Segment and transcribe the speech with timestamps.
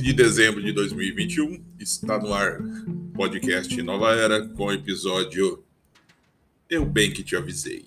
[0.00, 2.58] 15 de dezembro de 2021, está no ar
[3.14, 5.62] podcast Nova Era com o episódio
[6.70, 7.84] Eu Bem Que Te Avisei.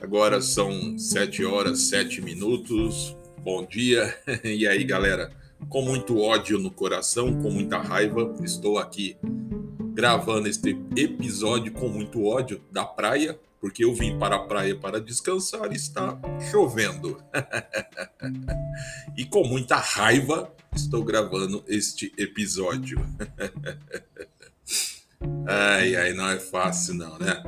[0.00, 3.16] Agora são 7 horas 7 minutos.
[3.42, 4.16] Bom dia.
[4.44, 5.32] E aí, galera?
[5.68, 9.16] Com muito ódio no coração, com muita raiva, estou aqui
[9.92, 15.00] gravando este episódio com muito ódio da praia, porque eu vim para a praia para
[15.00, 16.18] descansar e está
[16.50, 17.22] chovendo.
[19.16, 22.98] e com muita raiva estou gravando este episódio.
[25.46, 27.42] ai, ai, não é fácil não, né?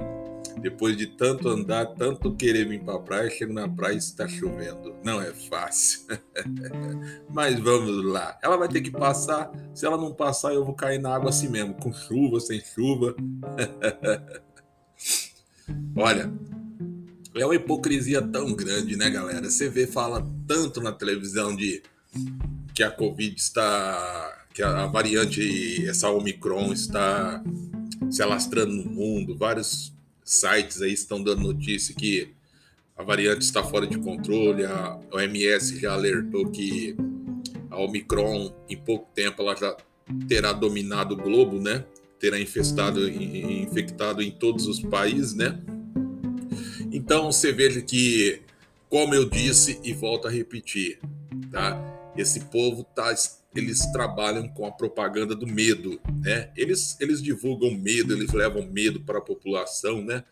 [0.60, 4.26] Depois de tanto andar, tanto querer vir para a praia, chego na praia e está
[4.26, 4.95] chovendo.
[5.04, 6.00] Não é fácil.
[7.30, 8.37] Mas vamos lá.
[8.43, 9.50] Ela vai ter que passar.
[9.72, 13.15] Se ela não passar, eu vou cair na água assim mesmo, com chuva, sem chuva.
[15.97, 16.33] Olha,
[17.35, 19.49] é uma hipocrisia tão grande, né, galera?
[19.49, 21.83] Você vê, fala tanto na televisão de
[22.74, 24.46] que a Covid está.
[24.55, 27.43] que a variante, essa Omicron está
[28.11, 29.37] se alastrando no mundo.
[29.37, 29.93] Vários
[30.24, 32.33] sites aí estão dando notícia que
[32.96, 34.65] a variante está fora de controle.
[34.65, 36.96] A OMS já alertou que
[37.71, 39.77] a Omicron, em pouco tempo, ela já
[40.27, 41.85] terá dominado o globo, né?
[42.19, 45.61] Terá infestado, infectado em todos os países, né?
[46.93, 48.43] Então você veja que,
[48.88, 50.99] como eu disse e volto a repetir,
[51.51, 51.80] tá?
[52.16, 53.15] Esse povo tá,
[53.55, 56.51] eles trabalham com a propaganda do medo, né?
[56.57, 60.24] Eles, eles divulgam medo, eles levam medo para a população, né?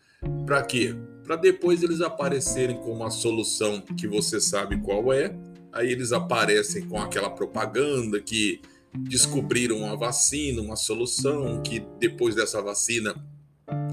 [0.45, 0.95] Para quê?
[1.23, 5.33] Para depois eles aparecerem com uma solução que você sabe qual é.
[5.71, 8.61] Aí eles aparecem com aquela propaganda que
[8.93, 13.15] descobriram uma vacina, uma solução, que depois dessa vacina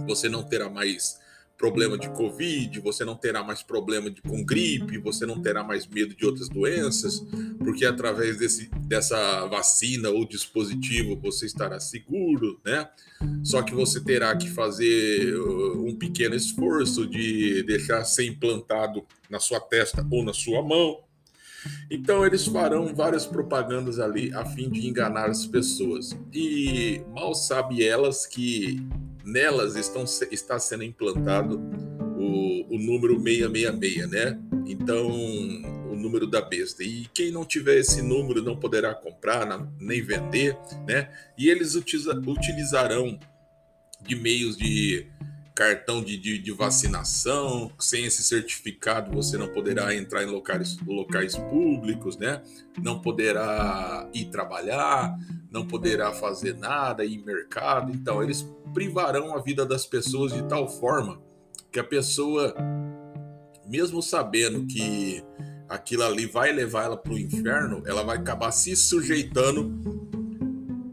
[0.07, 1.19] você não terá mais
[1.57, 5.87] problema de Covid, você não terá mais problema de, com gripe, você não terá mais
[5.87, 7.25] medo de outras doenças,
[7.59, 12.89] porque através desse, dessa vacina ou dispositivo você estará seguro, né?
[13.43, 19.39] Só que você terá que fazer uh, um pequeno esforço de deixar ser implantado na
[19.39, 21.03] sua testa ou na sua mão,
[21.91, 26.17] então eles farão várias propagandas ali a fim de enganar as pessoas.
[26.33, 28.87] E mal sabe elas que
[29.25, 31.59] nelas estão, está sendo implantado
[32.17, 34.39] o, o número 666, né?
[34.67, 35.09] Então,
[35.91, 36.83] o número da besta.
[36.83, 39.47] E quem não tiver esse número não poderá comprar,
[39.79, 41.09] nem vender, né?
[41.39, 43.19] E eles utilizarão
[44.01, 45.07] de meios de
[45.55, 51.37] cartão de, de, de, vacinação, sem esse certificado você não poderá entrar em locais, locais
[51.37, 52.43] públicos, né?
[52.83, 55.17] Não poderá ir trabalhar,
[55.51, 57.93] não poderá fazer nada, ir em mercado.
[57.93, 61.23] Então, eles privarão a vida das pessoas de tal forma
[61.71, 62.53] que a pessoa,
[63.65, 65.23] mesmo sabendo que
[65.69, 69.73] aquilo ali vai levar ela para o inferno, ela vai acabar se sujeitando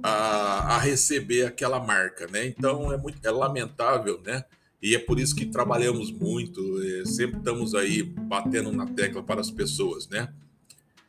[0.03, 2.47] a, a receber aquela marca, né?
[2.47, 4.43] Então é muito é lamentável, né?
[4.81, 9.39] E é por isso que trabalhamos muito, é, sempre estamos aí batendo na tecla para
[9.39, 10.33] as pessoas, né?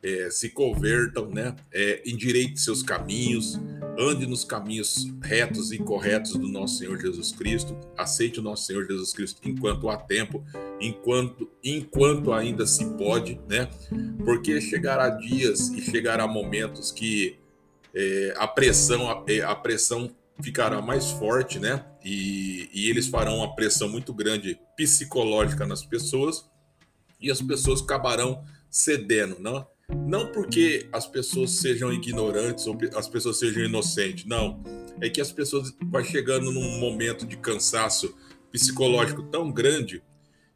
[0.01, 1.55] É, se convertam, né?
[1.71, 3.59] É, endireite seus caminhos,
[3.97, 8.85] ande nos caminhos retos e corretos do nosso Senhor Jesus Cristo, aceite o nosso Senhor
[8.85, 10.43] Jesus Cristo enquanto há tempo,
[10.79, 13.69] enquanto, enquanto ainda se pode, né?
[14.23, 17.39] Porque chegará dias e chegará momentos que
[17.93, 20.09] é, a pressão a, é, a, pressão
[20.41, 21.85] ficará mais forte, né?
[22.03, 26.49] E, e eles farão uma pressão muito grande psicológica nas pessoas
[27.21, 29.65] e as pessoas acabarão cedendo, não?
[30.07, 34.63] Não porque as pessoas sejam ignorantes ou as pessoas sejam inocentes, não.
[34.99, 38.15] É que as pessoas vai chegando num momento de cansaço
[38.51, 40.01] psicológico tão grande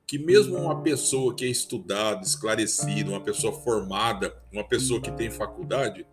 [0.07, 5.29] que mesmo uma pessoa que é estudada, esclarecida, uma pessoa formada, uma pessoa que tem
[5.29, 6.07] faculdade,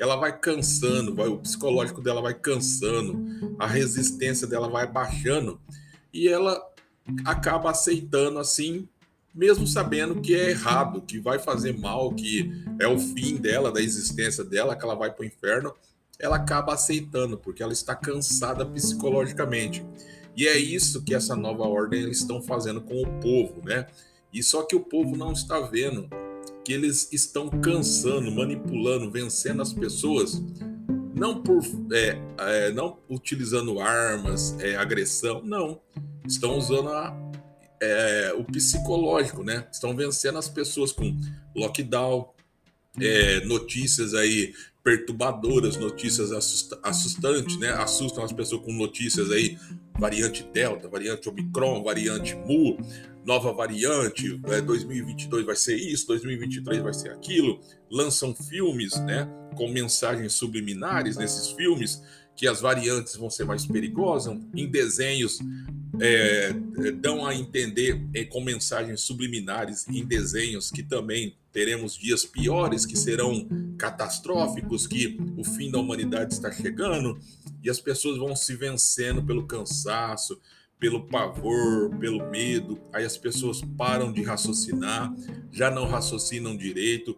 [0.00, 5.60] ela vai cansando, vai, o psicológico dela vai cansando, a resistência dela vai baixando
[6.10, 6.58] e ela
[7.26, 8.88] acaba aceitando assim,
[9.34, 12.50] mesmo sabendo que é errado, que vai fazer mal, que
[12.80, 15.74] é o fim dela, da existência dela, que ela vai para o inferno,
[16.18, 19.84] ela acaba aceitando, porque ela está cansada psicologicamente.
[20.34, 23.86] E é isso que essa nova ordem eles estão fazendo com o povo, né?
[24.32, 26.08] E só que o povo não está vendo
[26.64, 30.42] que eles estão cansando, manipulando, vencendo as pessoas,
[31.14, 31.62] não por
[31.92, 35.80] é, é, não utilizando armas, é, agressão, não.
[36.26, 37.16] Estão usando a,
[37.80, 39.66] é, o psicológico, né?
[39.72, 41.18] Estão vencendo as pessoas com
[41.54, 42.32] lockdown,
[43.00, 46.32] é, notícias aí perturbadoras, notícias
[46.82, 47.70] assustantes, né?
[47.70, 49.58] Assustam as pessoas com notícias aí,
[49.98, 52.78] variante Delta, variante Omicron, variante Mu,
[53.24, 57.60] nova variante, 2022 é, vai ser isso, 2023 vai ser aquilo.
[57.90, 59.28] Lançam filmes, né?
[59.56, 62.02] Com mensagens subliminares nesses filmes
[62.34, 65.40] que as variantes vão ser mais perigosas, em desenhos
[66.00, 66.54] é,
[66.86, 72.86] é, dão a entender é, com mensagens subliminares em desenhos que também teremos dias piores,
[72.86, 73.46] que serão
[73.78, 77.18] catastróficos, que o fim da humanidade está chegando
[77.62, 80.40] e as pessoas vão se vencendo pelo cansaço,
[80.78, 82.80] pelo pavor, pelo medo.
[82.92, 85.12] Aí as pessoas param de raciocinar,
[85.52, 87.16] já não raciocinam direito,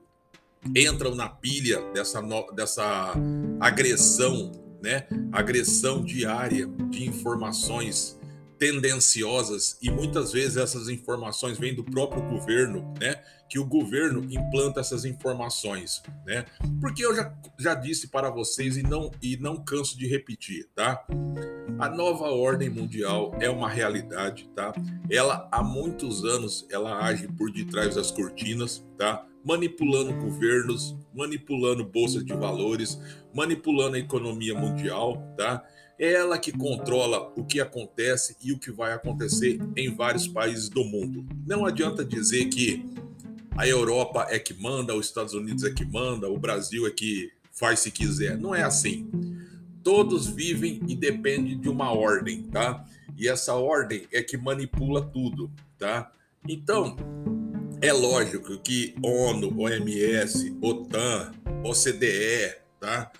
[0.74, 2.20] entram na pilha dessa,
[2.54, 3.14] dessa
[3.60, 4.52] agressão,
[4.82, 5.06] né?
[5.30, 8.18] Agressão diária de informações
[8.62, 13.20] tendenciosas e muitas vezes essas informações vêm do próprio governo, né?
[13.50, 16.44] Que o governo implanta essas informações, né?
[16.80, 21.04] Porque eu já, já disse para vocês e não e não canso de repetir, tá?
[21.76, 24.72] A nova ordem mundial é uma realidade, tá?
[25.10, 29.26] Ela há muitos anos ela age por detrás das cortinas, tá?
[29.44, 32.96] Manipulando governos, manipulando bolsas de valores,
[33.34, 35.64] manipulando a economia mundial, tá?
[36.04, 40.82] Ela que controla o que acontece e o que vai acontecer em vários países do
[40.82, 41.24] mundo.
[41.46, 42.84] Não adianta dizer que
[43.56, 47.30] a Europa é que manda, os Estados Unidos é que manda, o Brasil é que
[47.52, 48.36] faz se quiser.
[48.36, 49.08] Não é assim.
[49.84, 52.84] Todos vivem e dependem de uma ordem, tá?
[53.16, 56.10] E essa ordem é que manipula tudo, tá?
[56.48, 56.96] Então,
[57.80, 61.30] é lógico que ONU, OMS, OTAN,
[61.62, 63.12] OCDE, tá?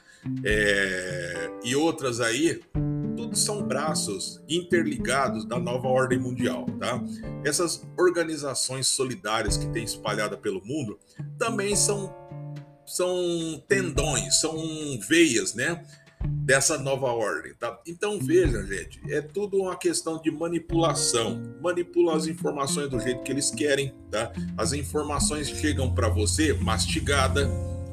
[0.45, 2.61] É, e outras aí,
[3.17, 7.03] tudo são braços interligados da nova ordem mundial, tá?
[7.45, 10.99] Essas organizações solidárias que tem espalhada pelo mundo
[11.39, 12.15] também são
[12.85, 14.55] são tendões, são
[15.09, 15.85] veias, né?
[16.25, 17.81] Dessa nova ordem, tá?
[17.87, 21.41] Então veja, gente, é tudo uma questão de manipulação.
[21.61, 24.33] Manipulam as informações do jeito que eles querem, tá?
[24.57, 27.49] As informações chegam para você mastigada,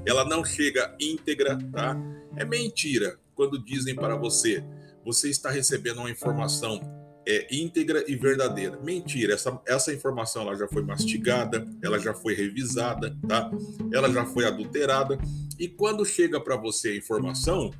[0.10, 1.96] ela não chega íntegra, tá?
[2.36, 4.64] É mentira quando dizem para você,
[5.06, 6.82] você está recebendo uma informação
[7.28, 8.80] é, íntegra e verdadeira.
[8.84, 13.52] Mentira, essa, essa informação ela já foi mastigada, ela já foi revisada, tá?
[13.94, 15.20] Ela já foi adulterada
[15.60, 17.72] e quando chega para você a informação,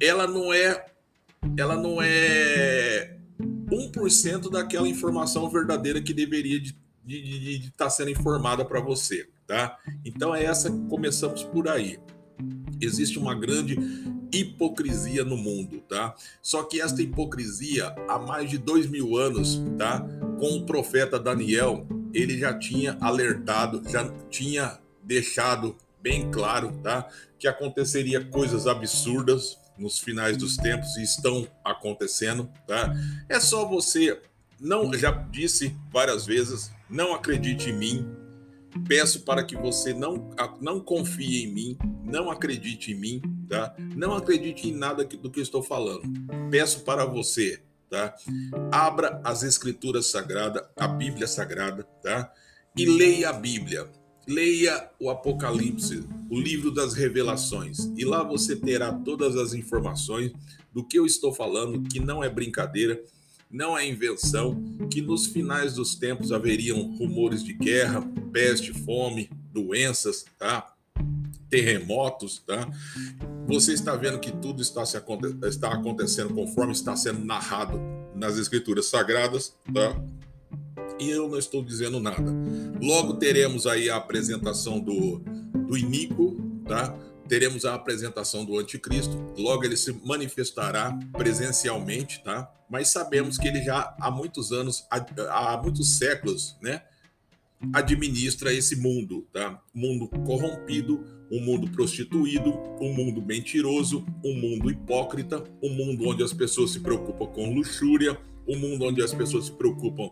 [0.00, 0.86] ela não é
[1.58, 8.64] ela não é 1% daquela informação verdadeira que deveria de estar de, tá sendo informada
[8.64, 9.78] para você, tá?
[10.04, 11.98] Então é essa começamos por aí.
[12.80, 13.78] Existe uma grande
[14.32, 16.14] hipocrisia no mundo, tá?
[16.42, 20.00] Só que esta hipocrisia, há mais de dois mil anos, tá?
[20.38, 27.08] Com o profeta Daniel, ele já tinha alertado, já tinha deixado bem claro, tá?
[27.38, 32.94] Que aconteceria coisas absurdas nos finais dos tempos e estão acontecendo, tá?
[33.28, 34.20] É só você,
[34.60, 38.06] não, já disse várias vezes, não acredite em mim,
[38.86, 40.30] Peço para que você não,
[40.60, 43.74] não confie em mim, não acredite em mim, tá?
[43.96, 46.02] Não acredite em nada do que estou falando.
[46.50, 48.14] Peço para você, tá?
[48.70, 52.32] Abra as escrituras sagradas, a Bíblia sagrada, tá?
[52.76, 53.90] E leia a Bíblia.
[54.26, 60.32] Leia o Apocalipse, o livro das revelações, e lá você terá todas as informações
[60.72, 62.98] do que eu estou falando, que não é brincadeira,
[63.54, 70.24] não é invenção, que nos finais dos tempos haveriam rumores de guerra, peste, fome, doenças,
[70.36, 70.74] tá?
[71.48, 72.68] terremotos, tá?
[73.46, 75.00] Você está vendo que tudo está, se,
[75.44, 77.80] está acontecendo conforme está sendo narrado
[78.12, 80.02] nas escrituras sagradas, tá?
[80.98, 82.34] E eu não estou dizendo nada.
[82.82, 85.18] Logo teremos aí a apresentação do,
[85.68, 86.92] do iníquo, tá?
[87.28, 92.50] Teremos a apresentação do anticristo, logo ele se manifestará presencialmente, tá?
[92.68, 96.82] Mas sabemos que ele já há muitos anos, há, muitos séculos, né?
[97.72, 99.62] Administra esse mundo, tá?
[99.72, 106.32] mundo corrompido, um mundo prostituído, um mundo mentiroso, um mundo hipócrita, um mundo onde as
[106.32, 110.10] pessoas se preocupam com luxúria, um mundo onde as pessoas se preocupam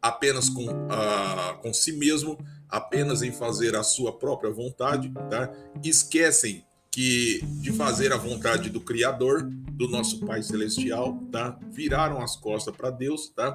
[0.00, 2.38] apenas com, uh, com si mesmo,
[2.68, 5.52] apenas em fazer a sua própria vontade, tá?
[5.82, 11.58] Esquecem que de fazer a vontade do Criador, do nosso Pai Celestial, tá?
[11.70, 13.54] Viraram as costas para Deus, tá?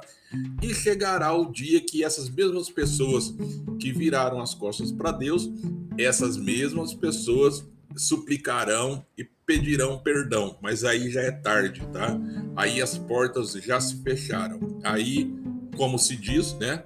[0.62, 3.34] E chegará o dia que essas mesmas pessoas
[3.80, 5.50] que viraram as costas para Deus,
[5.98, 12.18] essas mesmas pessoas suplicarão e pedirão perdão, mas aí já é tarde, tá?
[12.56, 14.80] Aí as portas já se fecharam.
[14.84, 15.30] Aí
[15.76, 16.84] como se diz, né?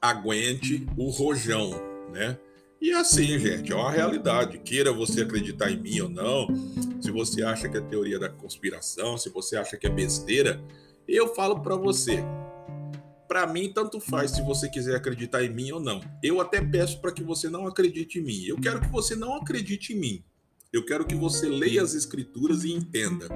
[0.00, 1.70] Aguente o rojão,
[2.12, 2.38] né?
[2.80, 4.58] E assim, gente, é uma realidade.
[4.58, 6.46] Queira você acreditar em mim ou não,
[7.00, 10.62] se você acha que é teoria da conspiração, se você acha que é besteira,
[11.06, 12.22] eu falo para você.
[13.26, 16.00] Para mim, tanto faz se você quiser acreditar em mim ou não.
[16.22, 18.44] Eu até peço para que você não acredite em mim.
[18.44, 20.24] Eu quero que você não acredite em mim.
[20.70, 23.28] Eu quero que você leia as escrituras e entenda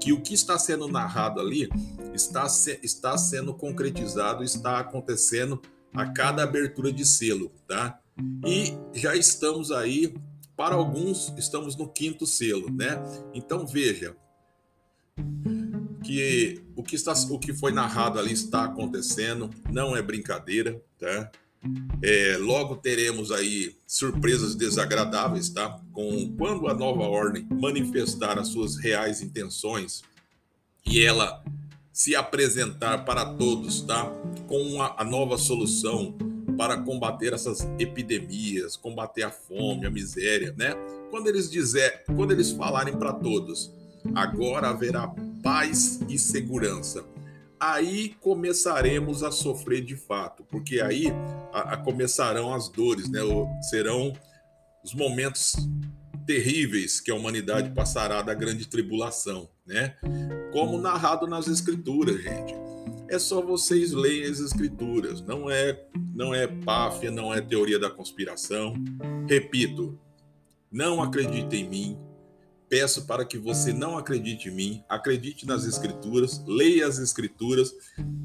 [0.00, 1.68] que o que está sendo narrado ali
[2.12, 5.60] está, se, está sendo concretizado, está acontecendo
[5.94, 7.98] a cada abertura de selo, tá?
[8.46, 10.14] E já estamos aí,
[10.54, 13.02] para alguns, estamos no quinto selo, né?
[13.32, 14.14] Então veja
[16.04, 21.30] que o que, está, o que foi narrado ali está acontecendo, não é brincadeira, tá?
[22.02, 25.80] É, logo teremos aí surpresas desagradáveis, tá?
[25.92, 30.02] Com quando a nova ordem manifestar as suas reais intenções
[30.86, 31.42] e ela
[31.92, 34.04] se apresentar para todos, tá?
[34.46, 36.14] Com a, a nova solução
[36.58, 40.74] para combater essas epidemias, combater a fome, a miséria, né?
[41.10, 43.72] Quando eles dizer, quando eles falarem para todos,
[44.14, 45.08] agora haverá
[45.42, 47.13] paz e segurança
[47.58, 51.06] aí começaremos a sofrer de fato, porque aí
[51.52, 53.20] a, a começarão as dores, né?
[53.70, 54.12] serão
[54.84, 55.56] os momentos
[56.26, 59.96] terríveis que a humanidade passará da grande tribulação, né?
[60.52, 62.54] Como narrado nas escrituras, gente.
[63.08, 65.84] É só vocês lerem as escrituras, não é
[66.14, 68.74] não é páfia, não é teoria da conspiração.
[69.28, 69.98] Repito,
[70.70, 71.98] não acredite em mim,
[72.74, 77.72] peço para que você não acredite em mim, acredite nas Escrituras, leia as Escrituras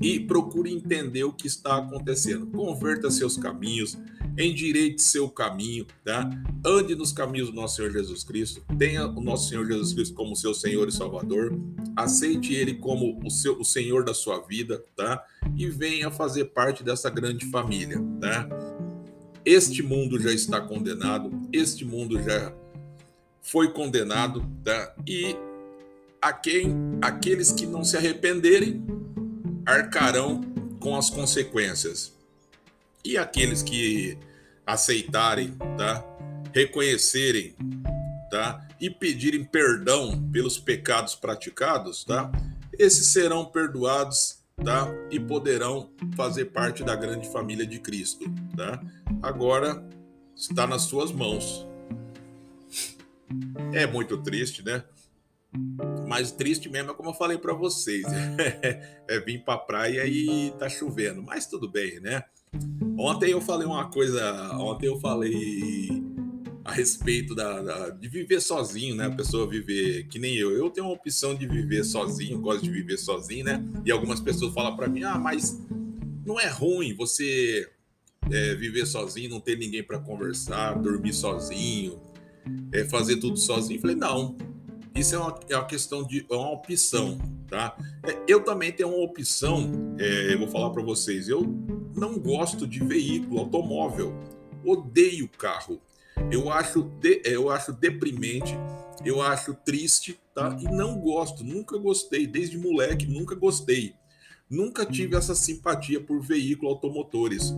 [0.02, 2.48] e procure entender o que está acontecendo.
[2.48, 3.96] Converta seus caminhos,
[4.36, 6.28] endireite seu caminho, tá?
[6.66, 10.36] Ande nos caminhos do nosso Senhor Jesus Cristo, tenha o nosso Senhor Jesus Cristo como
[10.36, 11.56] seu Senhor e Salvador,
[11.96, 15.24] aceite Ele como o, seu, o Senhor da sua vida, tá?
[15.56, 18.50] E venha fazer parte dessa grande família, tá?
[19.46, 22.52] Este mundo já está condenado, este mundo já
[23.42, 24.94] foi condenado, tá?
[25.08, 25.36] e
[26.22, 28.86] a quem aqueles que não se arrependerem
[29.66, 30.42] arcarão
[30.80, 32.14] com as consequências.
[33.04, 34.18] E aqueles que
[34.66, 36.04] aceitarem, tá?
[36.54, 37.56] reconhecerem
[38.30, 38.68] tá?
[38.80, 42.32] e pedirem perdão pelos pecados praticados, tá?
[42.78, 44.88] esses serão perdoados tá?
[45.10, 48.26] e poderão fazer parte da grande família de Cristo.
[48.56, 48.82] Tá?
[49.22, 49.84] Agora
[50.36, 51.69] está nas suas mãos.
[53.74, 54.84] É muito triste, né?
[56.08, 58.06] Mas triste mesmo é como eu falei para vocês.
[59.08, 61.22] é vir pra praia e tá chovendo.
[61.22, 62.24] Mas tudo bem, né?
[62.98, 64.54] Ontem eu falei uma coisa.
[64.58, 65.90] Ontem eu falei
[66.64, 69.06] a respeito da, da, de viver sozinho, né?
[69.06, 70.52] A pessoa viver que nem eu.
[70.52, 73.64] Eu tenho uma opção de viver sozinho, gosto de viver sozinho, né?
[73.86, 75.60] E algumas pessoas falam para mim: ah, mas
[76.26, 77.68] não é ruim você
[78.32, 82.00] é, viver sozinho, não ter ninguém para conversar, dormir sozinho,
[82.74, 83.80] é, fazer tudo sozinho.
[83.80, 84.38] Falei, não,
[84.96, 87.76] isso é uma, é uma questão de é uma opção, tá?
[88.06, 91.42] É, eu também tenho uma opção, é, eu vou falar para vocês, eu
[91.96, 94.14] não gosto de veículo automóvel,
[94.66, 95.80] odeio carro.
[96.32, 98.58] Eu acho, de, é, eu acho deprimente,
[99.06, 100.58] eu acho triste, tá?
[100.60, 103.96] E não gosto, nunca gostei, desde moleque, nunca gostei.
[104.50, 107.54] Nunca tive essa simpatia por veículos automotores.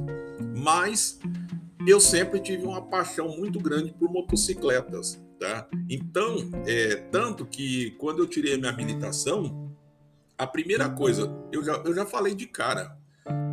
[0.58, 1.20] Mas
[1.88, 5.68] eu sempre tive uma paixão muito grande por motocicletas, tá?
[5.90, 9.72] Então, é, tanto que quando eu tirei a minha habilitação,
[10.38, 12.98] a primeira coisa, eu já, eu já falei de cara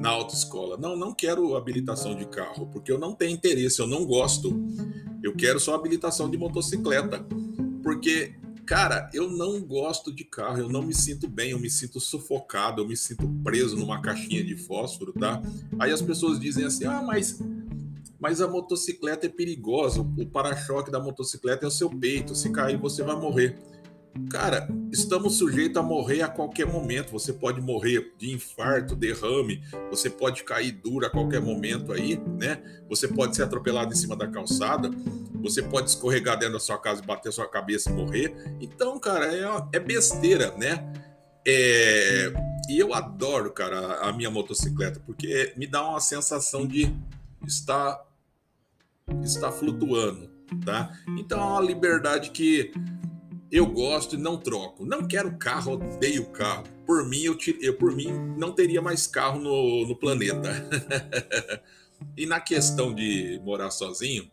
[0.00, 4.04] na autoescola, não, não quero habilitação de carro, porque eu não tenho interesse, eu não
[4.04, 4.52] gosto.
[5.22, 7.24] Eu quero só habilitação de motocicleta,
[7.82, 8.34] porque
[8.68, 12.82] Cara, eu não gosto de carro, eu não me sinto bem, eu me sinto sufocado,
[12.82, 15.40] eu me sinto preso numa caixinha de fósforo, tá?
[15.78, 17.40] Aí as pessoas dizem assim: ah, mas
[18.20, 22.76] mas a motocicleta é perigosa, o para-choque da motocicleta é o seu peito, se cair
[22.76, 23.56] você vai morrer.
[24.30, 27.12] Cara, estamos sujeitos a morrer a qualquer momento.
[27.12, 32.60] Você pode morrer de infarto, derrame, você pode cair duro a qualquer momento aí, né?
[32.88, 34.90] Você pode ser atropelado em cima da calçada,
[35.40, 38.34] você pode escorregar dentro da sua casa e bater sua cabeça e morrer.
[38.60, 40.92] Então, cara, é, é besteira, né?
[41.46, 42.32] É,
[42.68, 46.94] e eu adoro, cara, a minha motocicleta, porque me dá uma sensação de
[47.46, 48.06] estar
[49.22, 50.30] está flutuando,
[50.64, 50.92] tá?
[51.18, 52.72] Então é uma liberdade que
[53.50, 54.84] eu gosto e não troco.
[54.84, 56.64] Não quero carro, odeio carro.
[56.86, 60.68] Por mim, eu, eu por mim não teria mais carro no, no planeta.
[62.16, 64.30] e na questão de morar sozinho,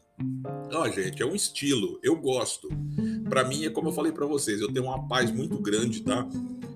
[0.72, 2.00] ó, gente, é um estilo.
[2.04, 2.70] Eu gosto.
[3.30, 6.28] Para mim é como eu falei para vocês, eu tenho uma paz muito grande, tá?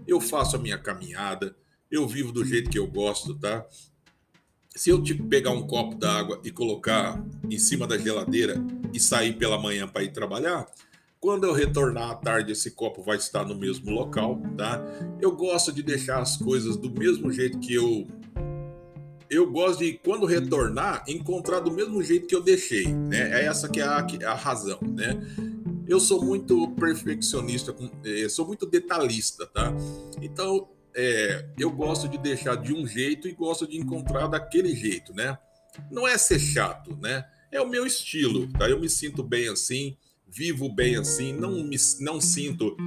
[0.08, 1.56] Eu faço a minha caminhada,
[1.92, 3.66] eu vivo do jeito que eu gosto, tá?
[4.80, 9.34] se eu tipo, pegar um copo d'água e colocar em cima da geladeira e sair
[9.34, 10.66] pela manhã para ir trabalhar,
[11.20, 14.82] quando eu retornar à tarde, esse copo vai estar no mesmo local, tá?
[15.20, 18.08] Eu gosto de deixar as coisas do mesmo jeito que eu.
[19.30, 23.42] Eu gosto de, quando retornar, encontrar do mesmo jeito que eu deixei, né?
[23.42, 25.20] É essa que é a, é a razão, né?
[25.88, 29.74] Eu sou muito perfeccionista, eh, sou muito detalhista, tá?
[30.22, 35.14] Então, é, eu gosto de deixar de um jeito e gosto de encontrar daquele jeito,
[35.14, 35.38] né?
[35.92, 37.26] Não é ser chato, né?
[37.52, 38.70] É o meu estilo, tá?
[38.70, 39.96] Eu me sinto bem assim
[40.30, 42.78] vivo bem assim, não, me, não sinto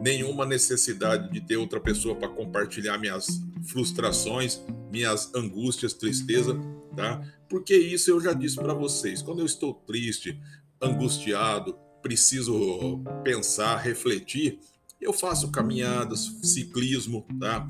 [0.00, 3.26] nenhuma necessidade de ter outra pessoa para compartilhar minhas
[3.64, 4.60] frustrações,
[4.90, 6.58] minhas angústias, tristeza,
[6.94, 7.22] tá?
[7.48, 9.22] Porque isso eu já disse para vocês.
[9.22, 10.38] Quando eu estou triste,
[10.80, 14.58] angustiado, preciso pensar, refletir,
[15.00, 17.68] eu faço caminhadas, ciclismo, tá?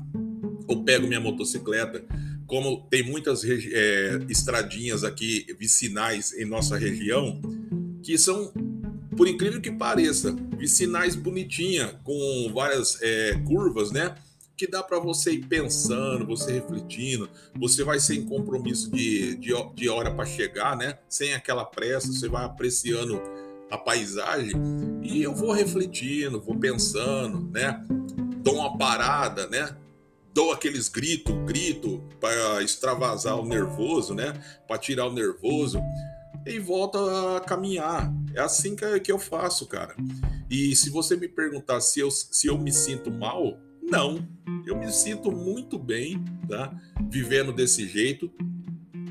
[0.67, 2.05] Ou pego minha motocicleta.
[2.45, 7.41] Como tem muitas é, estradinhas aqui vicinais em nossa região,
[8.01, 8.53] que são
[9.17, 14.15] por incrível que pareça, vicinais bonitinha, com várias é, curvas, né?
[14.55, 19.89] Que dá para você ir pensando, você refletindo, você vai sem compromisso de, de, de
[19.89, 20.99] hora para chegar, né?
[21.09, 23.19] Sem aquela pressa, você vai apreciando
[23.69, 24.55] a paisagem
[25.03, 27.83] e eu vou refletindo, vou pensando, né?
[28.43, 29.75] Dou uma parada, né?
[30.33, 34.33] Dou aqueles gritos, grito para extravasar o nervoso, né?
[34.67, 35.81] Para tirar o nervoso
[36.47, 38.13] e volta a caminhar.
[38.33, 39.95] É assim que, que eu faço, cara.
[40.49, 44.27] E se você me perguntar se eu, se eu me sinto mal, não.
[44.65, 46.73] Eu me sinto muito bem, tá?
[47.09, 48.31] Vivendo desse jeito.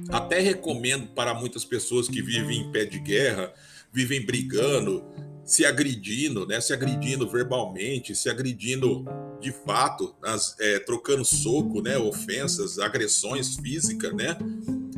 [0.09, 3.52] Até recomendo para muitas pessoas que vivem em pé de guerra,
[3.93, 5.05] vivem brigando,
[5.45, 6.61] se agredindo, né?
[6.61, 9.05] Se agredindo verbalmente, se agredindo
[9.40, 11.97] de fato, as, é, trocando soco, né?
[11.99, 14.37] Ofensas, agressões físicas, né?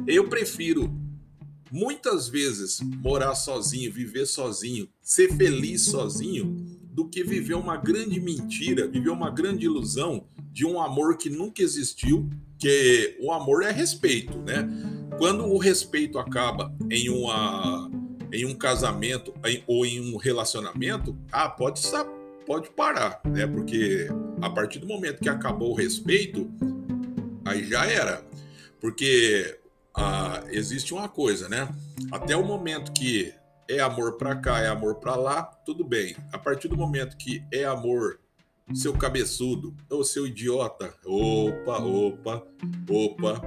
[0.06, 0.92] Eu prefiro
[1.70, 8.88] muitas vezes morar sozinho, viver sozinho, ser feliz sozinho, do que viver uma grande mentira,
[8.88, 12.28] viver uma grande ilusão de um amor que nunca existiu,
[12.58, 14.68] que o amor é respeito, né?
[15.16, 17.90] Quando o respeito acaba em uma
[18.32, 21.80] em um casamento em, ou em um relacionamento, ah, pode
[22.44, 23.46] pode parar, né?
[23.46, 24.08] Porque
[24.40, 26.50] a partir do momento que acabou o respeito,
[27.44, 28.26] aí já era.
[28.80, 29.58] Porque
[29.98, 31.68] ah, existe uma coisa, né?
[32.12, 33.34] Até o momento que
[33.68, 36.16] é amor para cá, é amor para lá, tudo bem.
[36.32, 38.20] A partir do momento que é amor,
[38.74, 42.46] seu cabeçudo ou seu idiota, opa, opa,
[42.88, 43.42] opa,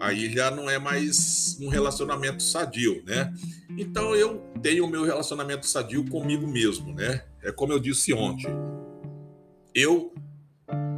[0.00, 3.32] aí já não é mais um relacionamento sadio, né?
[3.78, 7.24] Então eu tenho o meu relacionamento sadio comigo mesmo, né?
[7.42, 8.50] É como eu disse ontem.
[9.72, 10.12] Eu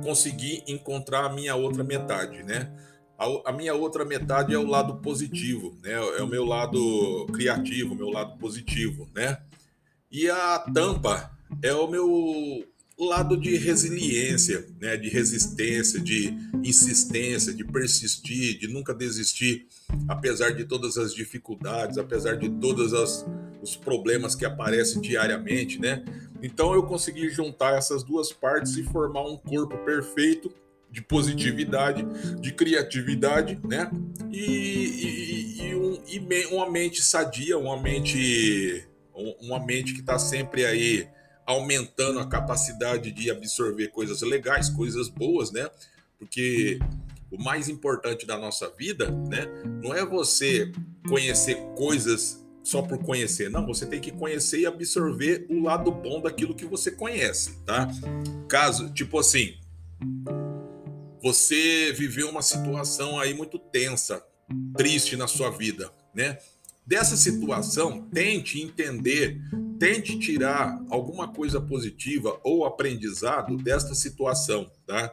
[0.02, 2.72] consegui encontrar a minha outra metade, né?
[3.18, 5.92] A, a, minha outra metade é o lado positivo, né?
[5.92, 9.38] É o meu lado criativo, meu lado positivo, né?
[10.10, 11.30] E a tampa
[11.62, 12.64] é o meu
[12.98, 14.96] lado de resiliência, né?
[14.96, 19.66] De resistência, de insistência, de persistir, de nunca desistir,
[20.08, 22.92] apesar de todas as dificuldades, apesar de todos
[23.62, 26.04] os problemas que aparecem diariamente, né?
[26.42, 30.52] Então eu consegui juntar essas duas partes e formar um corpo perfeito
[30.94, 32.06] de positividade,
[32.40, 33.90] de criatividade, né?
[34.30, 38.86] E, e, e, um, e uma mente sadia, uma mente,
[39.40, 41.08] uma mente que está sempre aí
[41.44, 45.68] aumentando a capacidade de absorver coisas legais, coisas boas, né?
[46.16, 46.78] Porque
[47.28, 49.48] o mais importante da nossa vida, né?
[49.82, 50.70] Não é você
[51.08, 53.66] conhecer coisas só por conhecer, não.
[53.66, 57.88] Você tem que conhecer e absorver o lado bom daquilo que você conhece, tá?
[58.48, 59.56] Caso, tipo assim,
[61.24, 64.22] você viveu uma situação aí muito tensa,
[64.76, 66.36] triste na sua vida, né?
[66.86, 69.40] Dessa situação, tente entender,
[69.78, 75.10] tente tirar alguma coisa positiva ou aprendizado desta situação, tá?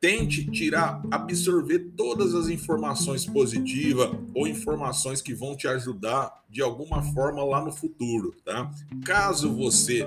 [0.00, 7.04] Tente tirar, absorver todas as informações positivas ou informações que vão te ajudar de alguma
[7.14, 8.68] forma lá no futuro, tá?
[9.04, 10.04] Caso você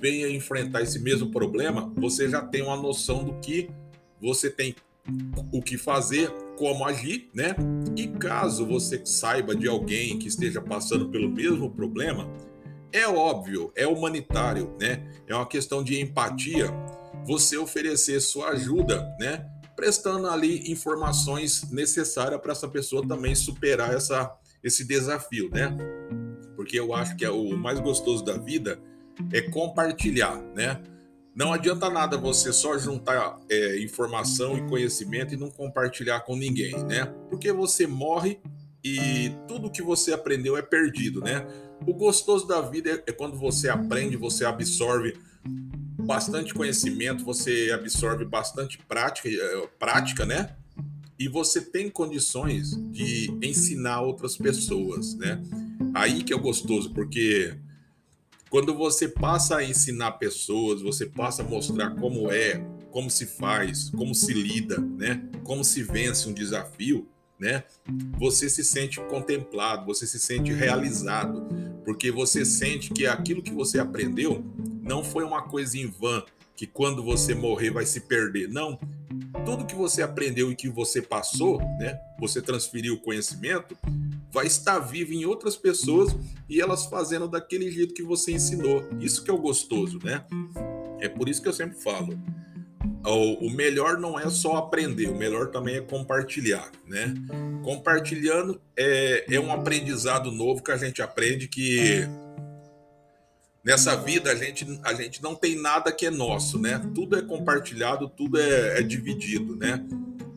[0.00, 3.70] venha enfrentar esse mesmo problema, você já tem uma noção do que
[4.20, 4.74] você tem
[5.52, 7.56] o que fazer, como agir, né?
[7.96, 12.30] E caso você saiba de alguém que esteja passando pelo mesmo problema,
[12.92, 15.08] é óbvio, é humanitário, né?
[15.26, 16.68] É uma questão de empatia.
[17.26, 19.46] Você oferecer sua ajuda, né?
[19.76, 25.76] Prestando ali informações necessárias para essa pessoa também superar essa, esse desafio, né?
[26.56, 28.80] Porque eu acho que é o mais gostoso da vida
[29.32, 30.80] é compartilhar, né?
[31.34, 36.76] Não adianta nada você só juntar é, informação e conhecimento e não compartilhar com ninguém,
[36.84, 37.06] né?
[37.28, 38.40] Porque você morre
[38.82, 41.46] e tudo que você aprendeu é perdido, né?
[41.86, 45.16] O gostoso da vida é, é quando você aprende, você absorve
[45.98, 50.56] bastante conhecimento, você absorve bastante prática, é, prática, né?
[51.18, 55.40] E você tem condições de ensinar outras pessoas, né?
[55.94, 57.54] Aí que é o gostoso, porque
[58.50, 62.60] quando você passa a ensinar pessoas, você passa a mostrar como é,
[62.90, 65.22] como se faz, como se lida, né?
[65.44, 67.08] Como se vence um desafio,
[67.38, 67.62] né?
[68.18, 71.46] Você se sente contemplado, você se sente realizado,
[71.84, 74.44] porque você sente que aquilo que você aprendeu
[74.82, 76.24] não foi uma coisa em vão,
[76.56, 78.48] que quando você morrer vai se perder.
[78.48, 78.76] Não.
[79.44, 81.96] Tudo que você aprendeu e que você passou, né?
[82.18, 83.78] Você transferiu o conhecimento,
[84.32, 86.16] vai estar vivo em outras pessoas
[86.48, 88.88] e elas fazendo daquele jeito que você ensinou.
[89.00, 90.24] Isso que é o gostoso, né?
[91.00, 92.18] É por isso que eu sempre falo.
[93.04, 97.14] O, melhor não é só aprender, o melhor também é compartilhar, né?
[97.64, 102.06] Compartilhando é, é um aprendizado novo que a gente aprende que
[103.64, 106.78] nessa vida a gente, a gente não tem nada que é nosso, né?
[106.94, 109.82] Tudo é compartilhado, tudo é, é dividido, né?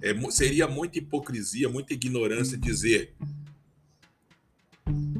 [0.01, 3.13] É, seria muita hipocrisia, muita ignorância dizer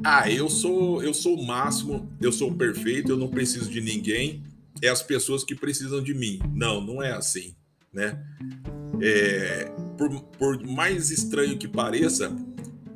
[0.04, 3.80] ah, eu sou eu sou o máximo, eu sou o perfeito, eu não preciso de
[3.80, 4.42] ninguém,
[4.82, 6.38] é as pessoas que precisam de mim.
[6.52, 7.54] Não, não é assim,
[7.92, 8.22] né?
[9.00, 12.36] É, por, por mais estranho que pareça,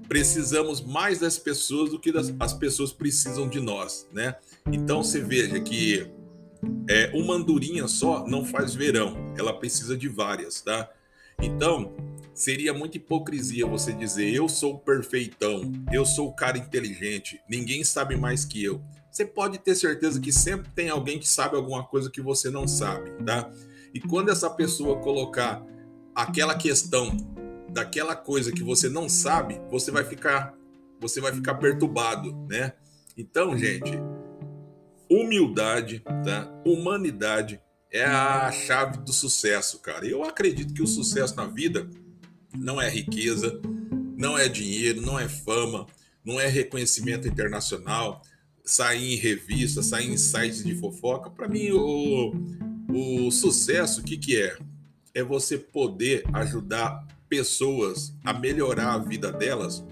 [0.08, 4.36] precisamos mais das pessoas do que das, as pessoas precisam de nós, né?
[4.70, 6.06] Então você veja que
[6.88, 10.90] é, uma andorinha só não faz verão, ela precisa de várias, tá?
[11.40, 11.92] Então,
[12.34, 18.16] seria muita hipocrisia você dizer eu sou perfeitão, eu sou o cara inteligente, ninguém sabe
[18.16, 18.82] mais que eu.
[19.10, 22.68] Você pode ter certeza que sempre tem alguém que sabe alguma coisa que você não
[22.68, 23.50] sabe, tá?
[23.92, 25.64] E quando essa pessoa colocar
[26.14, 27.16] aquela questão
[27.70, 30.54] daquela coisa que você não sabe, você vai ficar
[31.00, 32.72] você vai ficar perturbado, né?
[33.16, 33.92] Então, gente,
[35.08, 36.52] humildade, tá?
[36.66, 40.06] Humanidade é a chave do sucesso, cara.
[40.06, 41.88] Eu acredito que o sucesso na vida
[42.56, 43.60] não é riqueza,
[44.16, 45.86] não é dinheiro, não é fama,
[46.24, 48.22] não é reconhecimento internacional,
[48.64, 51.30] sair em revista, sair em sites de fofoca.
[51.30, 52.32] Para mim, o,
[52.92, 54.58] o sucesso, o que, que é?
[55.14, 59.84] É você poder ajudar pessoas a melhorar a vida delas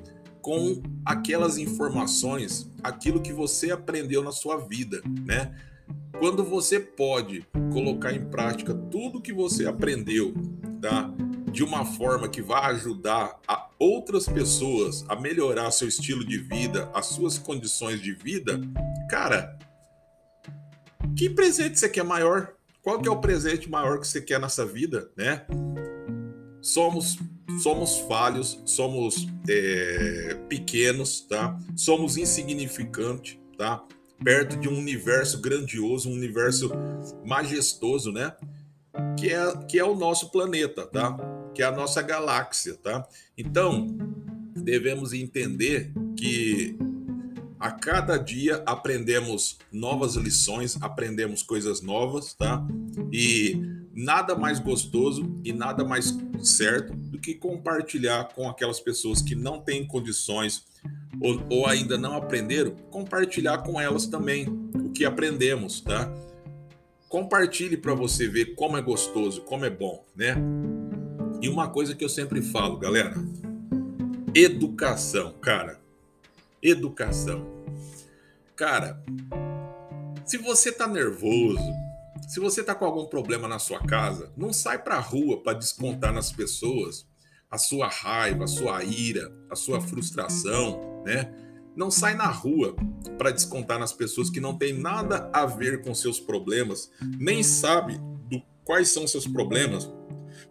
[0.42, 5.54] com aquelas informações, aquilo que você aprendeu na sua vida, né?
[6.18, 10.32] Quando você pode colocar em prática tudo que você aprendeu,
[10.80, 11.12] tá?
[11.50, 16.90] De uma forma que vai ajudar a outras pessoas a melhorar seu estilo de vida,
[16.94, 18.60] as suas condições de vida,
[19.10, 19.58] cara,
[21.16, 22.54] que presente você quer maior?
[22.82, 25.46] Qual que é o presente maior que você quer nessa vida, né?
[26.62, 27.18] Somos
[27.62, 31.58] somos falhos, somos é, pequenos, tá?
[31.76, 33.84] Somos insignificantes, tá?
[34.22, 36.70] Perto de um universo grandioso, um universo
[37.24, 38.34] majestoso, né?
[39.18, 41.16] Que é, que é o nosso planeta, tá?
[41.54, 43.06] Que é a nossa galáxia, tá?
[43.36, 43.86] Então,
[44.54, 46.76] devemos entender que
[47.58, 52.66] a cada dia aprendemos novas lições, aprendemos coisas novas, tá?
[53.12, 53.60] E
[53.94, 59.60] nada mais gostoso e nada mais certo do que compartilhar com aquelas pessoas que não
[59.60, 60.64] têm condições
[61.20, 66.10] ou, ou ainda não aprenderam, compartilhar com elas também o que aprendemos, tá?
[67.08, 70.36] Compartilhe para você ver como é gostoso, como é bom, né?
[71.40, 73.14] E uma coisa que eu sempre falo, galera,
[74.34, 75.80] educação, cara.
[76.62, 77.46] Educação.
[78.56, 79.02] Cara,
[80.24, 81.72] se você tá nervoso,
[82.26, 86.12] se você tá com algum problema na sua casa, não sai pra rua para descontar
[86.12, 87.06] nas pessoas
[87.50, 91.32] a sua raiva, a sua ira, a sua frustração, né?
[91.76, 92.74] Não sai na rua
[93.18, 97.98] para descontar nas pessoas que não tem nada a ver com seus problemas, nem sabe
[98.28, 99.90] do quais são seus problemas,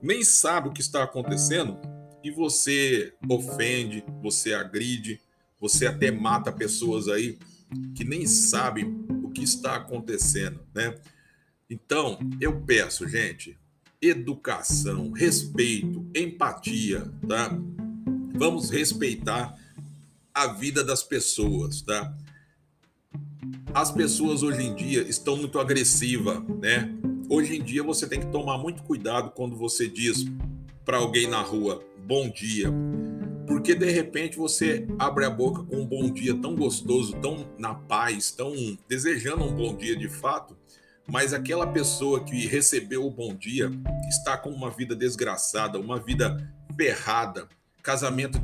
[0.01, 1.77] nem sabe o que está acontecendo
[2.23, 5.19] e você ofende, você agride,
[5.59, 7.37] você até mata pessoas aí
[7.95, 10.95] que nem sabem o que está acontecendo, né?
[11.69, 13.59] Então, eu peço, gente,
[14.09, 17.57] educação, respeito, empatia, tá?
[18.33, 19.55] Vamos respeitar
[20.33, 22.13] a vida das pessoas, tá?
[23.73, 26.93] As pessoas hoje em dia estão muito agressivas, né?
[27.29, 30.25] Hoje em dia você tem que tomar muito cuidado quando você diz
[30.85, 32.71] para alguém na rua bom dia,
[33.47, 37.73] porque de repente você abre a boca com um bom dia tão gostoso, tão na
[37.73, 38.53] paz, tão
[38.87, 40.55] desejando um bom dia de fato,
[41.07, 43.71] mas aquela pessoa que recebeu o bom dia
[44.09, 47.47] está com uma vida desgraçada, uma vida ferrada,
[47.83, 48.41] casamento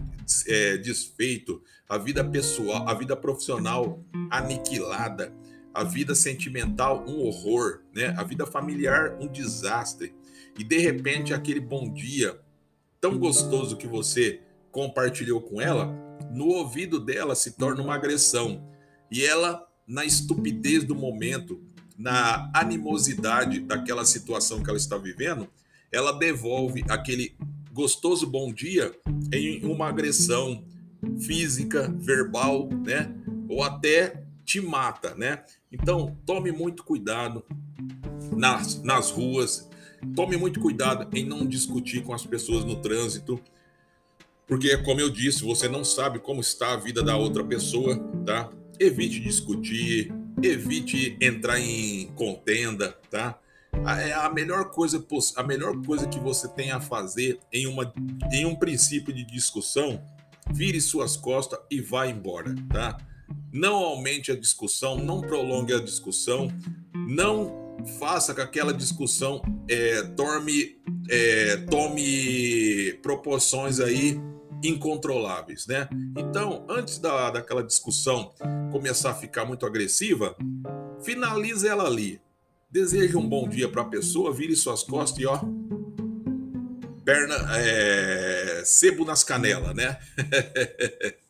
[0.48, 5.34] é, desfeito, a vida pessoal, a vida profissional aniquilada,
[5.74, 8.14] a vida sentimental um horror, né?
[8.18, 10.14] A vida familiar um desastre.
[10.58, 12.40] E de repente aquele bom dia
[13.00, 15.88] tão gostoso que você compartilhou com ela,
[16.32, 18.70] no ouvido dela se torna uma agressão.
[19.10, 21.62] E ela, na estupidez do momento,
[22.02, 25.48] na animosidade daquela situação que ela está vivendo,
[25.92, 27.36] ela devolve aquele
[27.72, 28.92] gostoso bom dia
[29.32, 30.64] em uma agressão
[31.20, 33.14] física, verbal, né?
[33.48, 35.44] Ou até te mata, né?
[35.72, 37.44] Então, tome muito cuidado
[38.36, 39.70] nas, nas ruas,
[40.16, 43.40] tome muito cuidado em não discutir com as pessoas no trânsito,
[44.48, 48.52] porque, como eu disse, você não sabe como está a vida da outra pessoa, tá?
[48.80, 50.12] Evite discutir,
[50.44, 53.40] evite entrar em contenda, tá?
[54.00, 55.04] É a melhor coisa,
[55.36, 57.92] a melhor coisa que você tem a fazer em, uma,
[58.32, 60.04] em um princípio de discussão,
[60.52, 62.98] vire suas costas e vá embora, tá?
[63.52, 66.50] Não aumente a discussão, não prolongue a discussão,
[67.08, 70.78] não faça que aquela discussão é, tome,
[71.10, 74.20] é, tome proporções aí
[74.64, 75.88] incontroláveis, né?
[76.18, 78.34] Então, antes da, daquela discussão
[78.72, 80.36] começar a ficar muito agressiva,
[81.04, 82.22] finalize ela ali.
[82.70, 85.40] Deseje um bom dia para a pessoa, vire suas costas e ó,
[87.04, 89.98] perna, é, sebo nas canelas, né?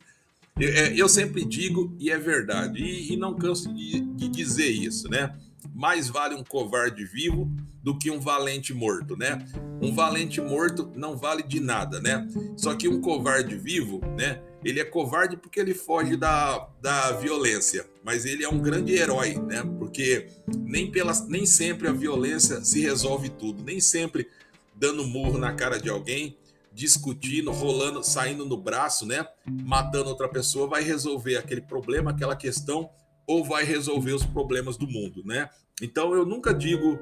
[0.60, 5.10] É, eu sempre digo e é verdade e, e não canso de, de dizer isso,
[5.10, 5.34] né?
[5.74, 7.50] Mais vale um covarde vivo
[7.82, 9.46] do que um valente morto, né?
[9.82, 12.28] Um valente morto não vale de nada, né?
[12.56, 14.42] Só que um covarde vivo, né?
[14.64, 19.34] Ele é covarde porque ele foge da, da violência, mas ele é um grande herói,
[19.36, 19.64] né?
[19.80, 24.28] Porque nem, pela, nem sempre a violência se resolve tudo, nem sempre
[24.76, 26.38] dando murro na cara de alguém,
[26.74, 29.26] discutindo, rolando, saindo no braço, né?
[29.48, 32.90] Matando outra pessoa vai resolver aquele problema, aquela questão
[33.32, 35.50] ou vai resolver os problemas do mundo, né?
[35.82, 37.00] Então eu nunca digo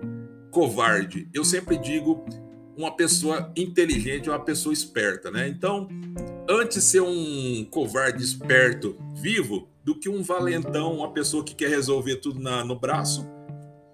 [0.52, 2.24] covarde, eu sempre digo
[2.78, 5.48] uma pessoa inteligente, uma pessoa esperta, né?
[5.48, 5.90] Então,
[6.48, 12.18] antes ser um covarde esperto vivo do que um valentão, uma pessoa que quer resolver
[12.18, 13.26] tudo na, no braço,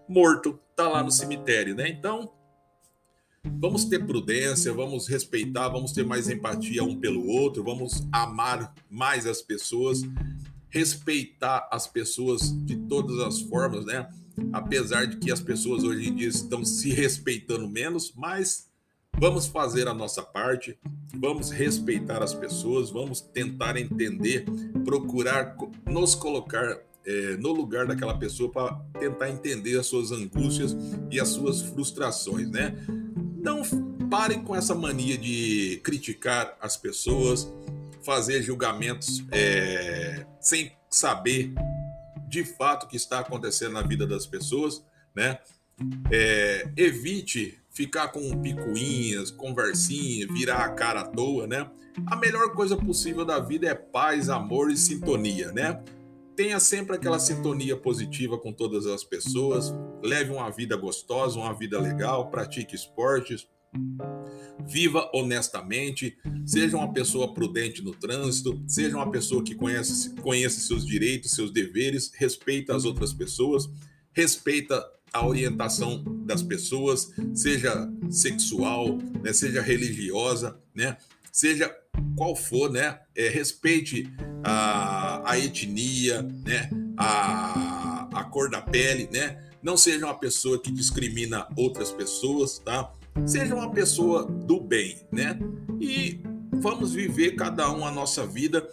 [0.08, 1.88] morto, tá lá no cemitério, né?
[1.88, 2.32] Então,
[3.60, 9.26] vamos ter prudência, vamos respeitar, vamos ter mais empatia um pelo outro, vamos amar mais
[9.26, 10.04] as pessoas
[10.69, 14.08] respeitar as pessoas de todas as formas, né?
[14.51, 18.67] Apesar de que as pessoas hoje em dia estão se respeitando menos, mas
[19.17, 20.78] vamos fazer a nossa parte,
[21.15, 24.45] vamos respeitar as pessoas, vamos tentar entender,
[24.84, 30.75] procurar nos colocar é, no lugar daquela pessoa para tentar entender as suas angústias
[31.12, 32.75] e as suas frustrações, né?
[33.41, 33.62] Não
[34.10, 37.47] parem com essa mania de criticar as pessoas,
[38.05, 41.53] fazer julgamentos é, sem saber
[42.27, 45.39] de fato o que está acontecendo na vida das pessoas, né?
[46.11, 51.69] É, evite ficar com picuinhas, conversinha, virar a cara à toa, né?
[52.07, 55.83] A melhor coisa possível da vida é paz, amor e sintonia, né?
[56.35, 61.79] Tenha sempre aquela sintonia positiva com todas as pessoas, leve uma vida gostosa, uma vida
[61.79, 63.47] legal, pratique esportes,
[64.67, 70.85] Viva honestamente, seja uma pessoa prudente no trânsito, seja uma pessoa que conhece, conhece seus
[70.85, 73.69] direitos, seus deveres, respeita as outras pessoas,
[74.11, 74.83] respeita
[75.13, 80.97] a orientação das pessoas, seja sexual, né, seja religiosa, né,
[81.31, 81.73] seja
[82.17, 84.11] qual for, né, é, respeite
[84.43, 90.71] a, a etnia, né, a, a cor da pele, né, não seja uma pessoa que
[90.71, 92.93] discrimina outras pessoas, tá?
[93.23, 95.39] Seja uma pessoa do bem, né?
[95.80, 98.67] E vamos viver cada um a nossa vida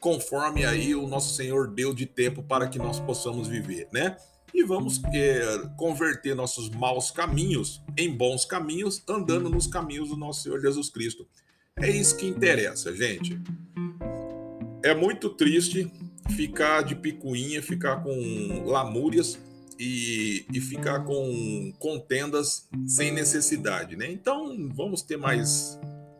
[0.00, 4.16] conforme aí o nosso Senhor deu de tempo para que nós possamos viver, né?
[4.52, 10.42] E vamos é, converter nossos maus caminhos em bons caminhos, andando nos caminhos do nosso
[10.42, 11.26] Senhor Jesus Cristo.
[11.76, 13.40] É isso que interessa, gente.
[14.82, 15.90] É muito triste
[16.34, 19.38] ficar de picuinha, ficar com lamúrias
[19.82, 24.08] e, e ficar com contendas sem necessidade, né?
[24.12, 25.76] Então vamos ter mais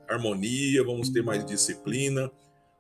[0.08, 2.28] harmonia, vamos ter mais disciplina,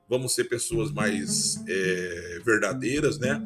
[0.08, 3.40] vamos ser pessoas mais é, verdadeiras, né?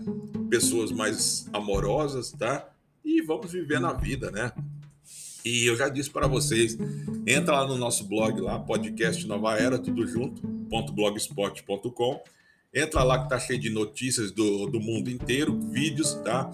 [0.48, 2.70] Pessoas mais amorosas, tá?
[3.04, 4.50] E vamos viver na vida, né?
[5.44, 6.78] E eu já disse para vocês,
[7.26, 12.24] entra lá no nosso blog lá, podcast Nova Era, tudo junto, .blogspot.com.
[12.74, 16.50] Entra lá que tá cheio de notícias do, do mundo inteiro, vídeos, tá?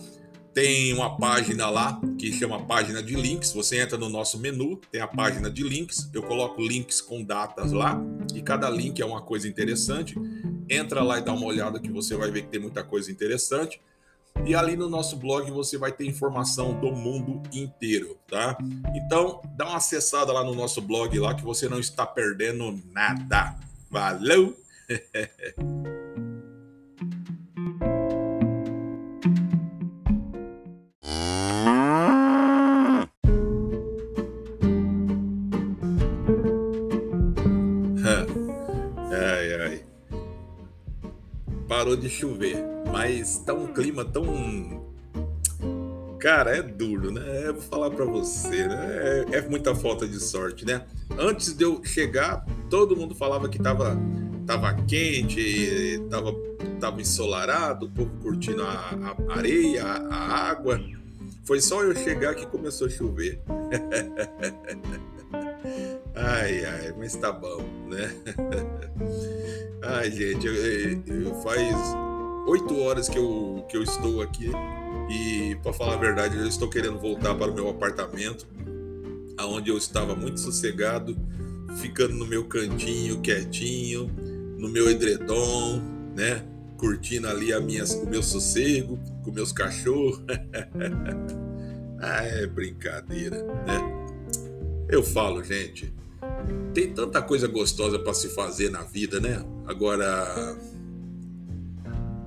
[0.54, 3.52] Tem uma página lá que chama página de links.
[3.52, 6.10] Você entra no nosso menu, tem a página de links.
[6.12, 8.00] Eu coloco links com datas lá
[8.34, 10.14] e cada link é uma coisa interessante.
[10.68, 13.80] Entra lá e dá uma olhada que você vai ver que tem muita coisa interessante.
[14.44, 18.56] E ali no nosso blog você vai ter informação do mundo inteiro, tá?
[18.94, 23.54] Então, dá uma acessada lá no nosso blog lá que você não está perdendo nada.
[23.90, 24.56] Valeu!
[42.02, 42.56] de chover,
[42.90, 44.82] mas tá um clima tão.
[46.18, 47.46] Cara, é duro, né?
[47.46, 49.24] Eu vou falar para você, né?
[49.30, 50.84] É, é, muita falta de sorte, né?
[51.16, 53.96] Antes de eu chegar, todo mundo falava que tava,
[54.46, 56.34] tava quente, tava,
[56.80, 60.80] tava ensolarado, o povo curtindo a, a areia, a, a água.
[61.44, 63.40] Foi só eu chegar que começou a chover.
[66.14, 68.14] Ai, ai, mas tá bom, né?
[69.84, 71.74] Ai, gente, eu, eu, faz
[72.46, 74.48] oito horas que eu, que eu estou aqui
[75.10, 78.46] e, para falar a verdade, eu estou querendo voltar para o meu apartamento,
[79.36, 81.16] aonde eu estava muito sossegado,
[81.78, 84.08] ficando no meu cantinho, quietinho,
[84.56, 85.82] no meu edredom,
[86.14, 86.44] né?
[86.78, 90.22] Curtindo ali a minha, o meu sossego, com meus cachorros.
[91.98, 93.80] ah, é brincadeira, né?
[94.88, 95.92] Eu falo, gente,
[96.72, 99.44] tem tanta coisa gostosa para se fazer na vida, né?
[99.66, 100.56] Agora.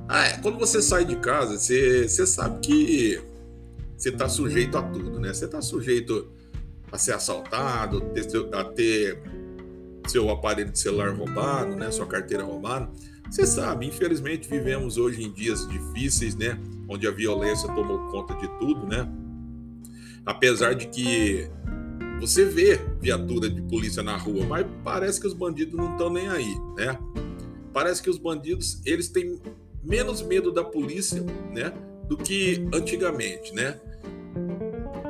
[0.08, 3.22] Ah, é, quando você sai de casa, você, você sabe que
[3.98, 5.34] você está sujeito a tudo, né?
[5.34, 6.32] Você está sujeito
[6.92, 8.04] a ser assaltado,
[8.54, 9.20] a ter
[10.08, 11.90] seu aparelho de celular roubado, né?
[11.92, 12.90] Sua carteira roubada.
[13.30, 16.60] Você sabe, infelizmente vivemos hoje em dias difíceis, né?
[16.88, 19.08] Onde a violência tomou conta de tudo, né?
[20.24, 21.50] Apesar de que
[22.20, 26.28] você vê viatura de polícia na rua, mas parece que os bandidos não estão nem
[26.28, 26.98] aí, né?
[27.74, 29.40] Parece que os bandidos, eles têm
[29.84, 31.22] menos medo da polícia,
[31.54, 31.74] né,
[32.08, 33.80] do que antigamente, né?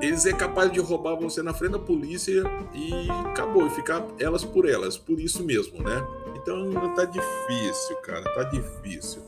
[0.01, 4.43] Eles é capaz de roubar você na frente da polícia e acabou, e ficar elas
[4.43, 6.05] por elas, por isso mesmo, né?
[6.35, 9.21] Então tá difícil, cara, tá difícil.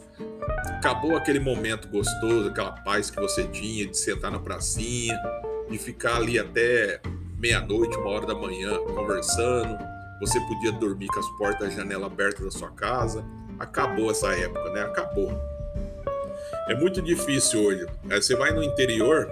[0.66, 5.18] Acabou aquele momento gostoso, aquela paz que você tinha de sentar na pracinha,
[5.70, 7.02] de ficar ali até
[7.38, 9.78] meia-noite, uma hora da manhã, conversando.
[10.20, 13.24] Você podia dormir com as portas, a janela aberta da sua casa.
[13.60, 14.82] Acabou essa época, né?
[14.82, 15.32] Acabou.
[16.68, 17.86] É muito difícil hoje.
[18.10, 19.30] Você vai no interior,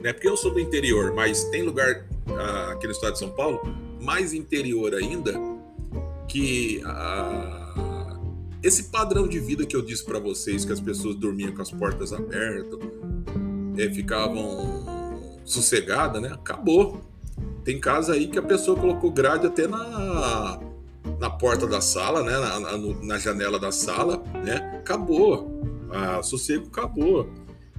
[0.00, 0.12] né?
[0.12, 3.60] Porque eu sou do interior, mas tem lugar ah, aqui no estado de São Paulo,
[4.00, 5.34] mais interior ainda,
[6.28, 8.18] que ah,
[8.62, 11.70] esse padrão de vida que eu disse para vocês, que as pessoas dormiam com as
[11.70, 12.78] portas abertas,
[13.76, 14.81] é, ficavam
[15.44, 16.30] sossegada, né?
[16.32, 17.00] Acabou.
[17.64, 20.60] Tem casa aí que a pessoa colocou grade até na,
[21.18, 22.32] na porta da sala, né?
[22.32, 24.78] Na, na, na janela da sala, né?
[24.78, 25.62] Acabou.
[25.90, 27.28] Ah, sossego acabou.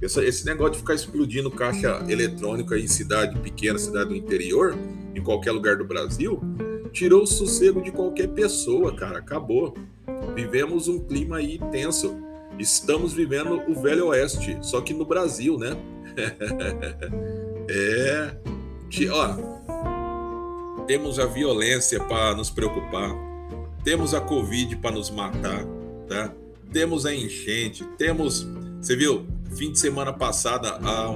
[0.02, 4.76] Essa, esse negócio de ficar explodindo caixa eletrônica em cidade pequena, cidade do interior,
[5.14, 6.40] em qualquer lugar do Brasil,
[6.92, 9.18] tirou o sossego de qualquer pessoa, cara.
[9.18, 9.74] Acabou.
[10.34, 12.16] Vivemos um clima aí tenso.
[12.58, 15.76] Estamos vivendo o Velho Oeste, só que no Brasil, né?
[17.76, 18.30] É.
[19.10, 23.10] Ó, temos a violência para nos preocupar,
[23.82, 25.64] temos a Covid para nos matar,
[26.08, 26.32] tá?
[26.72, 28.46] Temos a enchente, temos.
[28.80, 31.10] Você viu, fim de semana passada, há,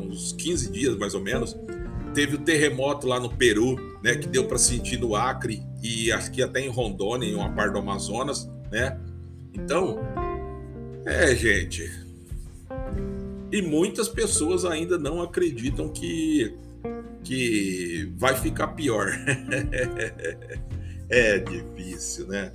[0.00, 1.56] uns 15 dias mais ou menos,
[2.12, 4.16] teve o terremoto lá no Peru, né?
[4.16, 7.74] Que deu para sentir no Acre e acho que até em Rondônia, em uma parte
[7.74, 8.98] do Amazonas, né?
[9.54, 10.00] Então,
[11.06, 11.88] é, gente,
[13.52, 16.54] e muitas pessoas ainda não acreditam que,
[17.24, 19.08] que vai ficar pior.
[21.08, 22.52] é difícil, né?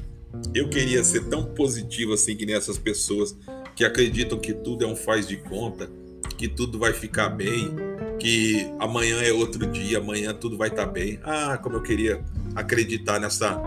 [0.53, 3.35] Eu queria ser tão positivo assim que nessas pessoas
[3.75, 5.89] que acreditam que tudo é um faz de conta,
[6.37, 7.71] que tudo vai ficar bem,
[8.19, 11.19] que amanhã é outro dia, amanhã tudo vai estar tá bem.
[11.23, 12.23] Ah, como eu queria
[12.55, 13.61] acreditar nessa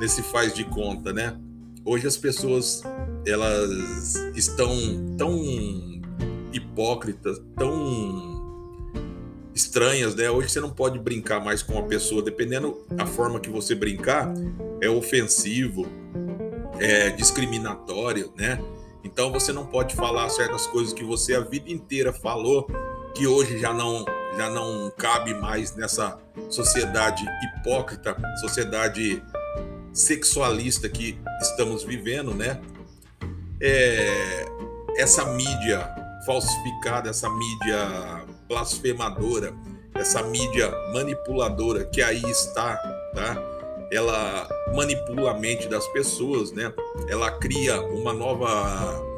[0.00, 1.36] nesse faz de conta, né?
[1.84, 2.82] Hoje as pessoas
[3.26, 4.76] elas estão
[5.16, 6.02] tão
[6.56, 8.42] hipócritas, tão
[9.54, 10.30] estranhas, né?
[10.30, 14.32] Hoje você não pode brincar mais com uma pessoa, dependendo da forma que você brincar,
[14.80, 15.86] é ofensivo,
[16.80, 18.58] é discriminatório, né?
[19.04, 22.66] Então você não pode falar certas coisas que você a vida inteira falou,
[23.14, 24.04] que hoje já não
[24.36, 26.18] já não cabe mais nessa
[26.50, 29.22] sociedade hipócrita, sociedade
[29.92, 32.60] sexualista que estamos vivendo, né?
[33.60, 34.44] É,
[34.96, 39.54] essa mídia falsificada, essa mídia blasfemadora,
[39.94, 42.76] essa mídia manipuladora que aí está,
[43.14, 43.36] tá?
[43.92, 46.72] Ela manipula a mente das pessoas, né?
[47.08, 49.14] Ela cria uma nova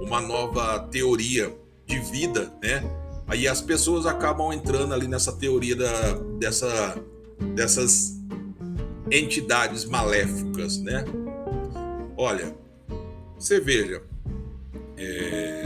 [0.00, 1.54] uma nova teoria
[1.86, 2.82] de vida, né?
[3.26, 6.98] Aí as pessoas acabam entrando ali nessa teoria da, dessa,
[7.54, 8.18] dessas
[9.10, 11.04] entidades maléficas, né?
[12.16, 12.54] Olha,
[13.38, 14.02] você veja,
[14.96, 15.62] é,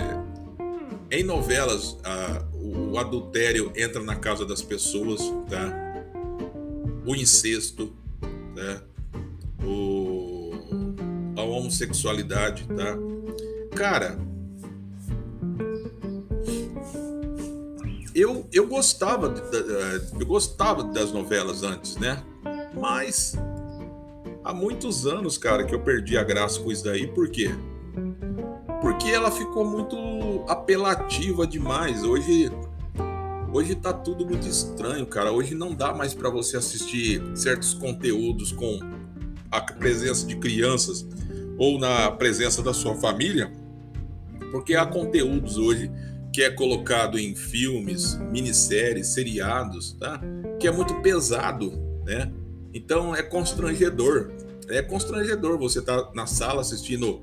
[1.14, 5.72] em novelas a, o adultério entra na casa das pessoas, tá?
[7.06, 7.92] O incesto,
[8.54, 8.80] né?
[9.64, 10.50] O,
[11.36, 12.96] a homossexualidade, tá?
[13.76, 14.18] Cara,
[18.14, 19.34] eu, eu gostava
[20.18, 22.22] eu gostava das novelas antes, né?
[22.74, 23.34] Mas
[24.42, 27.06] há muitos anos, cara, que eu perdi a graça com isso daí.
[27.06, 27.50] Por quê?
[28.84, 32.04] Porque ela ficou muito apelativa demais.
[32.04, 32.52] Hoje
[33.50, 35.32] hoje tá tudo muito estranho, cara.
[35.32, 38.78] Hoje não dá mais para você assistir certos conteúdos com
[39.50, 41.06] a presença de crianças
[41.56, 43.50] ou na presença da sua família,
[44.50, 45.90] porque há conteúdos hoje
[46.30, 50.20] que é colocado em filmes, minisséries, seriados, tá?
[50.60, 51.72] Que é muito pesado,
[52.04, 52.30] né?
[52.74, 54.30] Então é constrangedor.
[54.68, 57.22] É constrangedor você estar tá na sala assistindo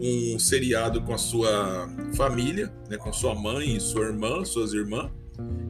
[0.00, 5.10] um seriado com a sua família, né, com sua mãe, sua irmã, suas irmãs,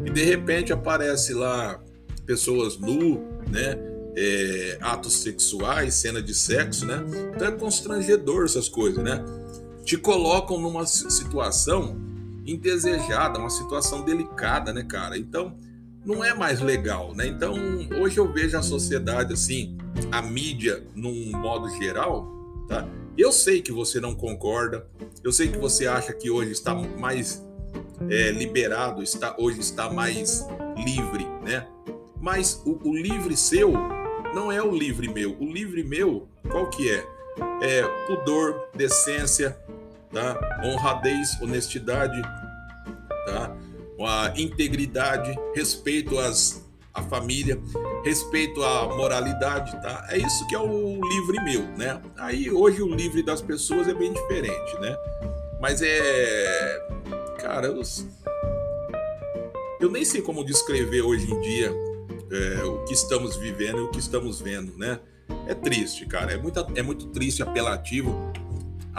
[0.05, 1.83] e de repente aparece lá
[2.25, 3.21] pessoas nu,
[3.51, 3.77] né,
[4.17, 7.05] é, atos sexuais, cena de sexo, né?
[7.35, 9.25] Então é constrangedor essas coisas, né?
[9.85, 11.97] Te colocam numa situação
[12.47, 15.17] indesejada, uma situação delicada, né, cara?
[15.17, 15.57] Então,
[16.05, 17.27] não é mais legal, né?
[17.27, 17.55] Então,
[18.01, 19.77] hoje eu vejo a sociedade assim,
[20.11, 22.29] a mídia num modo geral,
[22.69, 22.89] tá?
[23.21, 24.87] Eu sei que você não concorda,
[25.23, 27.45] eu sei que você acha que hoje está mais
[28.09, 30.47] é, liberado, está hoje está mais
[30.87, 31.67] livre, né?
[32.19, 33.75] Mas o, o livre seu
[34.35, 35.37] não é o livre meu.
[35.39, 37.07] O livre meu, qual que é?
[37.61, 39.55] É pudor, decência,
[40.11, 40.63] tá?
[40.65, 42.23] honradez, honestidade,
[43.27, 43.55] tá?
[44.03, 47.61] a integridade, respeito às, à família,
[48.05, 50.07] respeito à moralidade, tá?
[50.11, 52.01] É isso que é o livre meu, né?
[52.19, 54.97] Aí hoje o livre das pessoas é bem diferente, né?
[55.61, 56.89] Mas é.
[57.41, 57.81] Cara, eu,
[59.81, 61.73] eu nem sei como descrever hoje em dia
[62.31, 65.01] é, o que estamos vivendo e o que estamos vendo, né?
[65.47, 66.33] É triste, cara.
[66.33, 68.15] É muito, é muito triste, apelativo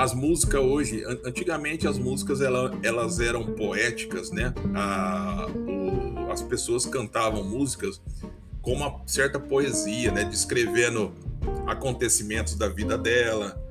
[0.01, 4.51] as músicas hoje, antigamente as músicas elas, elas eram poéticas, né?
[4.73, 8.01] A, o, as pessoas cantavam músicas
[8.63, 10.23] com uma certa poesia, né?
[10.23, 11.13] Descrevendo
[11.67, 13.61] acontecimentos da vida dela,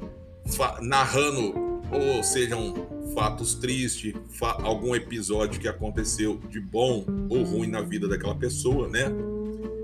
[0.80, 1.52] narrando,
[1.90, 2.74] ou sejam
[3.12, 8.88] fatos tristes, fa algum episódio que aconteceu de bom ou ruim na vida daquela pessoa,
[8.88, 9.06] né?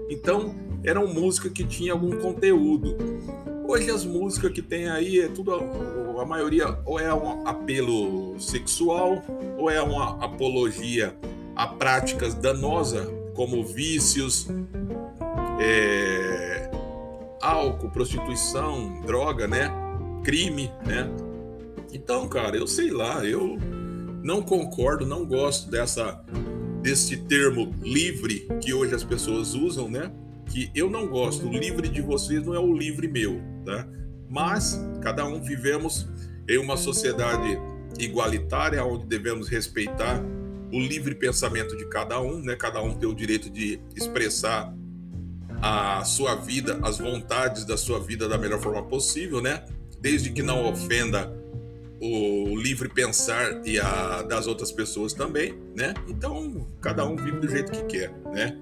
[0.09, 2.97] Então, eram músicas que tinham algum conteúdo.
[3.77, 5.53] Hoje as músicas que tem aí é tudo
[6.19, 9.23] a maioria ou é um apelo sexual
[9.59, 11.15] ou é uma apologia
[11.55, 14.49] a práticas danosas como vícios,
[15.61, 16.71] é,
[17.43, 19.71] álcool, prostituição, droga, né?
[20.25, 21.11] Crime, né?
[21.93, 23.59] Então, cara, eu sei lá, eu
[24.23, 26.25] não concordo, não gosto dessa
[26.81, 30.11] desse termo livre que hoje as pessoas usam, né?
[30.47, 31.47] Que eu não gosto.
[31.47, 33.87] O livre de vocês não é o livre meu, tá?
[34.29, 36.07] mas cada um vivemos
[36.49, 37.59] em uma sociedade
[37.99, 40.23] igualitária onde devemos respeitar
[40.73, 42.57] o livre pensamento de cada um, né?
[42.57, 44.75] Cada um tem o direito de expressar
[45.63, 49.65] a sua vida, as vontades da sua vida da melhor forma possível, né?
[50.01, 51.33] Desde que não ofenda
[52.01, 55.95] o livre pensar e a das outras pessoas também, né?
[56.09, 58.59] Então, cada um vive do jeito que quer, né?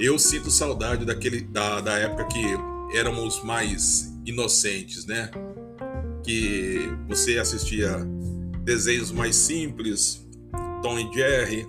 [0.00, 5.30] Eu sinto saudade daquele da, da época que éramos mais inocentes, né?
[6.24, 7.98] Que você assistia
[8.64, 10.26] desenhos mais simples,
[10.82, 11.68] Tom e Jerry,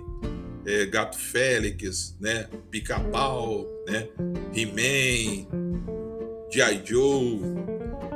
[0.64, 2.48] é, Gato Félix, né?
[2.70, 4.08] Pica-Pau, né?
[4.54, 5.46] He-Man,
[6.50, 6.82] G.I.
[6.86, 7.38] Joe.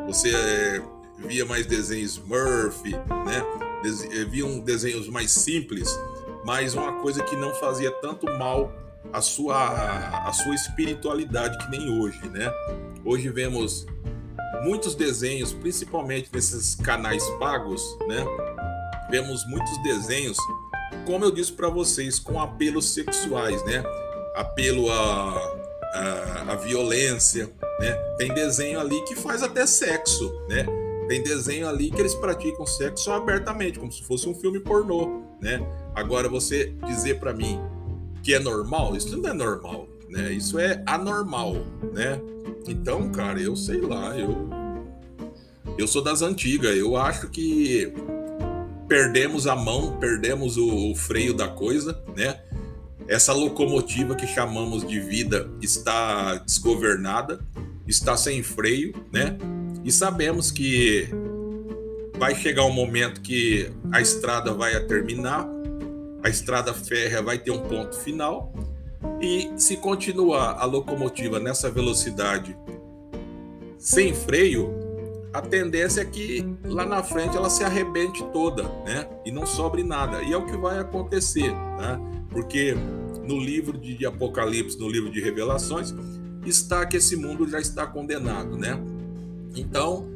[0.07, 0.83] Você é,
[1.29, 3.45] via mais desenhos Murphy, né?
[3.83, 4.01] Des
[4.31, 5.95] viam desenhos mais simples,
[6.43, 8.73] mas uma coisa que não fazia tanto mal
[9.13, 12.53] à sua, à sua espiritualidade que nem hoje, né?
[13.05, 13.87] Hoje vemos
[14.63, 18.25] muitos desenhos, principalmente nesses canais pagos, né?
[19.11, 20.37] Vemos muitos desenhos,
[21.07, 23.85] como eu disse para vocês, com apelos sexuais, né?
[24.35, 25.57] Apelo à,
[25.95, 27.51] à, à, violência,
[27.81, 27.93] né?
[28.19, 30.67] Tem desenho ali que faz até sexo, né?
[31.09, 35.61] Tem desenho ali que eles praticam sexo abertamente, como se fosse um filme pornô, né?
[35.95, 37.61] Agora você dizer para mim
[38.27, 40.33] que é normal, isso não é normal, né?
[40.33, 41.55] Isso é anormal,
[41.93, 42.21] né?
[42.67, 44.51] Então, cara, eu sei lá, eu
[45.79, 47.93] eu sou das antigas, eu acho que
[48.89, 52.41] perdemos a mão, perdemos o, o freio da coisa, né?
[53.07, 57.39] Essa locomotiva que chamamos de vida está desgovernada,
[57.87, 59.39] está sem freio, né?
[59.85, 61.09] E sabemos que
[62.19, 65.49] vai chegar um momento que a estrada vai terminar,
[66.27, 68.53] a estrada férrea vai ter um ponto final,
[69.21, 72.57] e se continuar a locomotiva nessa velocidade
[73.79, 74.75] sem freio,
[75.33, 79.09] a tendência é que lá na frente ela se arrebente toda, né?
[79.25, 80.21] E não sobre nada.
[80.23, 82.01] E é o que vai acontecer, né?
[82.31, 82.75] Porque
[83.23, 85.95] no livro de Apocalipse, no livro de Revelações,
[86.45, 88.81] está que esse mundo já está condenado, né?
[89.55, 90.09] Então,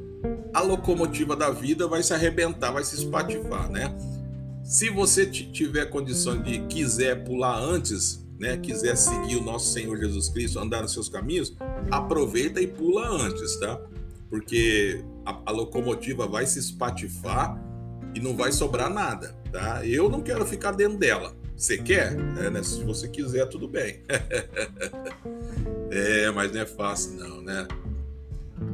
[0.53, 3.95] a locomotiva da vida vai se arrebentar, vai se espatifar, né?
[4.71, 10.29] Se você tiver condição de quiser pular antes, né, quiser seguir o nosso Senhor Jesus
[10.29, 11.57] Cristo, andar nos seus caminhos,
[11.91, 13.81] aproveita e pula antes, tá?
[14.29, 17.61] Porque a, a locomotiva vai se espatifar
[18.15, 19.85] e não vai sobrar nada, tá?
[19.85, 21.37] Eu não quero ficar dentro dela.
[21.57, 22.17] Você quer?
[22.39, 22.63] É, né?
[22.63, 24.05] Se você quiser, tudo bem.
[25.91, 27.67] é, mas não é fácil não, né?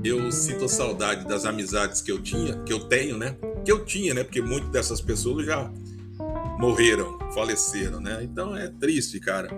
[0.02, 3.36] Eu sinto saudade das amizades que eu tinha, que eu tenho, né?
[3.64, 4.24] Que eu tinha, né?
[4.24, 5.70] Porque muitas dessas pessoas já
[6.58, 8.22] morreram, faleceram, né?
[8.22, 9.48] Então é triste, cara.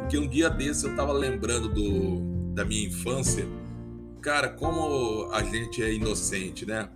[0.00, 3.46] Porque um dia desse eu tava lembrando do, da minha infância.
[4.20, 6.88] Cara, como a gente é inocente, né?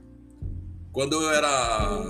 [0.92, 2.04] Quando eu era,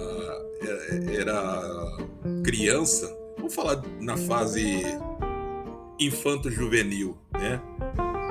[1.12, 1.96] era
[2.42, 4.82] criança, vou falar na fase
[5.98, 7.60] infanto-juvenil, né?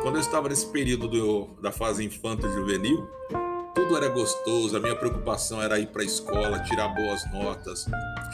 [0.04, 3.10] Quando eu estava nesse período do, da fase infanto-juvenil,
[3.74, 7.86] tudo era gostoso, a minha preocupação era ir para a escola, tirar boas notas,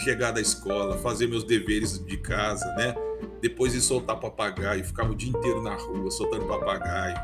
[0.03, 2.95] chegar da escola, fazer meus deveres de casa, né?
[3.39, 7.15] Depois de soltar papagaio, ficava o dia inteiro na rua soltando papagaio.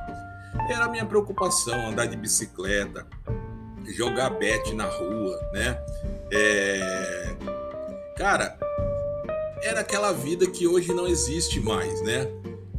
[0.70, 3.08] Era a minha preocupação, andar de bicicleta,
[3.98, 5.84] jogar bet na rua, né?
[6.32, 7.36] É...
[8.16, 8.56] Cara,
[9.64, 12.28] era aquela vida que hoje não existe mais, né?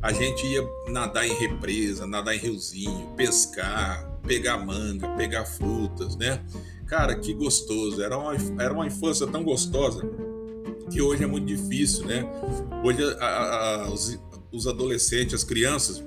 [0.07, 6.40] A gente ia nadar em represa, nadar em riozinho, pescar, pegar manga, pegar frutas, né?
[6.86, 8.00] Cara, que gostoso.
[8.00, 8.32] Era uma,
[8.62, 10.09] era uma infância tão gostosa
[10.92, 12.24] que hoje é muito difícil, né?
[12.84, 14.16] Hoje a, a, os,
[14.52, 16.00] os adolescentes, as crianças,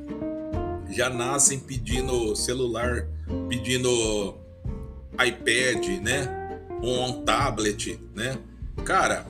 [0.90, 3.06] já nascem pedindo celular,
[3.50, 4.38] pedindo
[5.12, 6.62] iPad, né?
[6.82, 8.38] Um tablet, né?
[8.86, 9.28] Cara,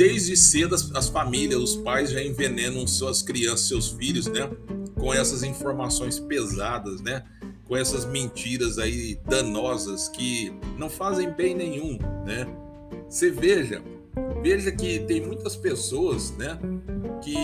[0.00, 4.50] desde cedo as, as, famílias, os pais já envenenam suas crianças, seus filhos, né?
[4.98, 7.22] Com essas informações pesadas, né?
[7.68, 12.46] Com essas mentiras aí danosas que não fazem bem nenhum, né?
[13.10, 13.82] Você veja,
[14.42, 16.58] veja que tem muitas pessoas, né?
[17.22, 17.36] Que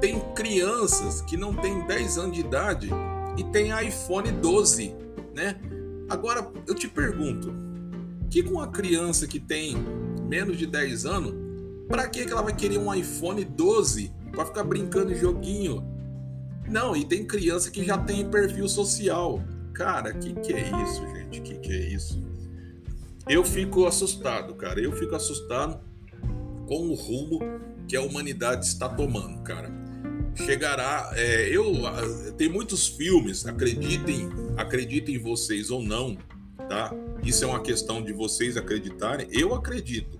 [0.00, 2.88] tem crianças que não têm 10 anos de idade
[3.36, 4.94] e tem iPhone 12,
[5.34, 5.56] né?
[6.08, 7.52] Agora eu te pergunto,
[8.30, 9.76] que com uma criança que tem
[10.26, 11.34] menos de 10 anos,
[11.88, 15.84] para que ela vai querer um iPhone 12 para ficar brincando em joguinho?
[16.68, 19.42] Não, e tem criança que já tem perfil social.
[19.72, 21.40] Cara, que que é isso, gente?
[21.40, 22.22] Que que é isso?
[23.28, 24.80] Eu fico assustado, cara.
[24.80, 25.80] Eu fico assustado
[26.66, 27.40] com o rumo
[27.86, 29.70] que a humanidade está tomando, cara.
[30.34, 31.72] Chegará, é, eu
[32.36, 36.16] tem muitos filmes, acreditem, acreditem vocês ou não,
[36.68, 36.92] tá?
[37.26, 39.26] Isso é uma questão de vocês acreditarem.
[39.32, 40.16] Eu acredito.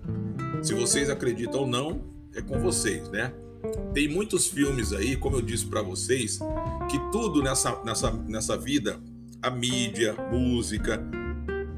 [0.61, 2.03] Se vocês acreditam ou não,
[2.35, 3.33] é com vocês, né?
[3.93, 6.37] Tem muitos filmes aí, como eu disse para vocês,
[6.91, 8.99] que tudo nessa, nessa, nessa vida,
[9.41, 11.01] a mídia, música,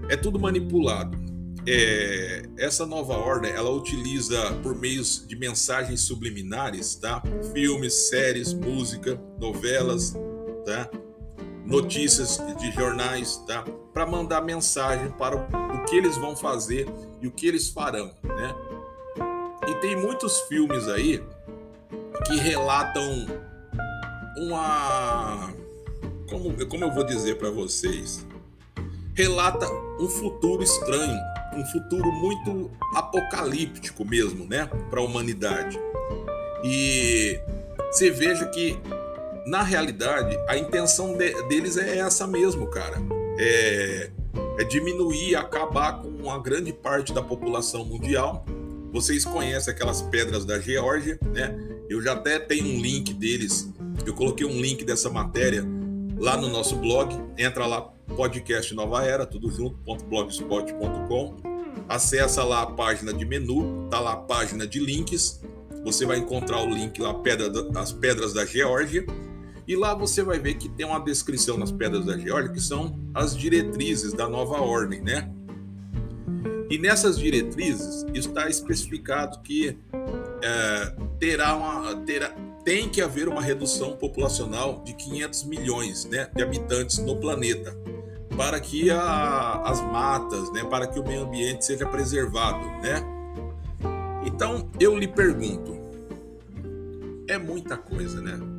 [0.10, 1.16] é tudo manipulado.
[1.68, 7.22] É, essa nova ordem, ela utiliza por meios de mensagens subliminares, tá?
[7.54, 10.16] Filmes, séries, música, novelas,
[10.66, 10.90] tá?
[11.70, 13.64] notícias de jornais, tá?
[14.00, 16.88] Para mandar mensagem para o que eles vão fazer
[17.22, 18.56] e o que eles farão, né?
[19.68, 21.22] E tem muitos filmes aí
[22.26, 23.28] que relatam
[24.38, 25.54] uma
[26.30, 28.26] como, como eu vou dizer para vocês?
[29.14, 29.70] Relata
[30.00, 31.20] um futuro estranho,
[31.54, 35.78] um futuro muito apocalíptico mesmo, né, para a humanidade.
[36.64, 37.38] E
[37.92, 38.80] você veja que
[39.46, 43.19] na realidade, a intenção de, deles é essa mesmo, cara.
[43.40, 44.12] É,
[44.60, 48.46] é diminuir, acabar com uma grande parte da população mundial.
[48.92, 51.58] Vocês conhecem aquelas pedras da Geórgia, né?
[51.90, 53.74] Eu já até tenho um link deles.
[54.06, 55.66] Eu coloquei um link dessa matéria
[56.20, 57.82] lá no nosso blog, entra lá,
[58.16, 61.38] podcast Nova Era, tudo junto, .blogspot.com.
[61.88, 65.42] Acessa lá a página de menu, tá lá a página de links.
[65.84, 69.06] Você vai encontrar o link lá, pedra, as pedras da Geórgia.
[69.70, 73.00] E lá você vai ver que tem uma descrição nas pedras da Geórgia, que são
[73.14, 75.32] as diretrizes da nova ordem, né?
[76.72, 79.78] E nessas diretrizes está especificado que
[80.42, 82.30] é, terá uma, terá,
[82.66, 87.78] tem que haver uma redução populacional de 500 milhões né, de habitantes no planeta
[88.36, 93.04] para que a, as matas, né, para que o meio ambiente seja preservado, né?
[94.26, 95.78] Então eu lhe pergunto,
[97.28, 98.59] é muita coisa, né?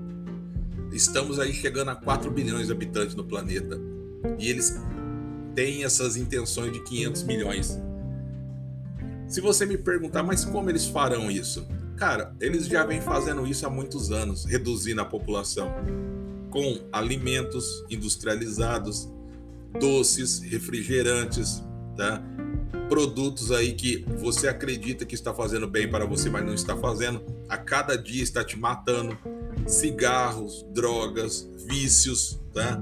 [0.92, 3.80] Estamos aí chegando a 4 bilhões de habitantes no planeta
[4.38, 4.76] e eles
[5.54, 7.78] têm essas intenções de 500 milhões.
[9.28, 11.66] Se você me perguntar, mas como eles farão isso?
[11.96, 15.72] Cara, eles já vêm fazendo isso há muitos anos, reduzindo a população
[16.50, 19.08] com alimentos industrializados,
[19.78, 21.62] doces, refrigerantes,
[21.96, 22.22] tá?
[22.88, 27.22] Produtos aí que você acredita que está fazendo bem para você, mas não está fazendo.
[27.48, 29.16] A cada dia está te matando.
[29.66, 32.80] Cigarros, drogas, vícios, tá?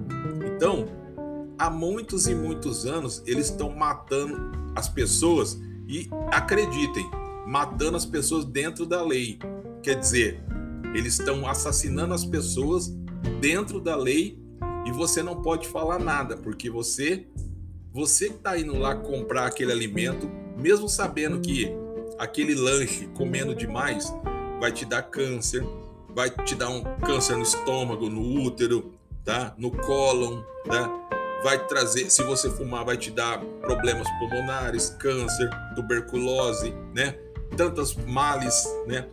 [0.54, 0.86] Então,
[1.58, 4.36] há muitos e muitos anos eles estão matando
[4.74, 7.08] as pessoas e acreditem,
[7.46, 9.38] matando as pessoas dentro da lei.
[9.82, 10.42] Quer dizer,
[10.94, 12.88] eles estão assassinando as pessoas
[13.40, 14.38] dentro da lei
[14.86, 17.26] e você não pode falar nada, porque você
[17.92, 21.68] você que está indo lá comprar aquele alimento, mesmo sabendo que
[22.18, 24.12] aquele lanche comendo demais
[24.60, 25.64] vai te dar câncer,
[26.14, 28.94] vai te dar um câncer no estômago, no útero,
[29.24, 29.54] tá?
[29.56, 31.08] No cólon, tá?
[31.42, 37.16] vai trazer, se você fumar, vai te dar problemas pulmonares, câncer, tuberculose, né?
[37.56, 39.06] Tantas males, né?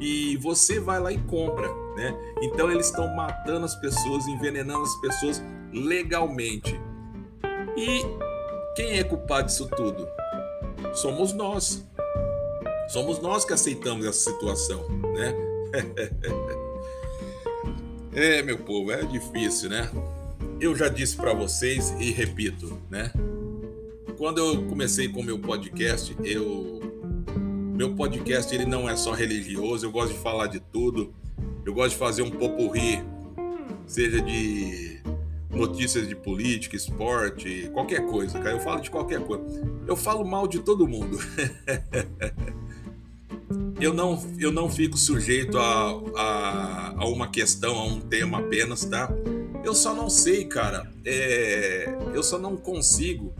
[0.00, 2.14] E você vai lá e compra, né?
[2.40, 5.42] Então eles estão matando as pessoas, envenenando as pessoas
[5.72, 6.80] legalmente.
[7.76, 8.02] E
[8.76, 10.06] quem é culpado disso tudo?
[10.94, 11.86] Somos nós.
[12.88, 15.51] Somos nós que aceitamos essa situação, né?
[18.12, 19.90] é, meu povo, é difícil, né?
[20.62, 23.12] eu já disse para vocês e repito, né?
[24.16, 26.80] Quando eu comecei com meu podcast, eu
[27.74, 31.12] meu podcast ele não é só religioso, eu gosto de falar de tudo.
[31.66, 33.02] Eu gosto de fazer um popurri,
[33.86, 35.00] seja de
[35.50, 38.56] notícias de política, esporte, qualquer coisa, cara.
[38.56, 39.44] Eu falo de qualquer coisa.
[39.86, 41.18] Eu falo mal de todo mundo.
[43.82, 48.84] eu não, eu não fico sujeito a, a, a uma questão, a um tema apenas,
[48.84, 49.10] tá?
[49.64, 50.90] Eu só não sei, cara.
[51.04, 53.34] É, eu só não consigo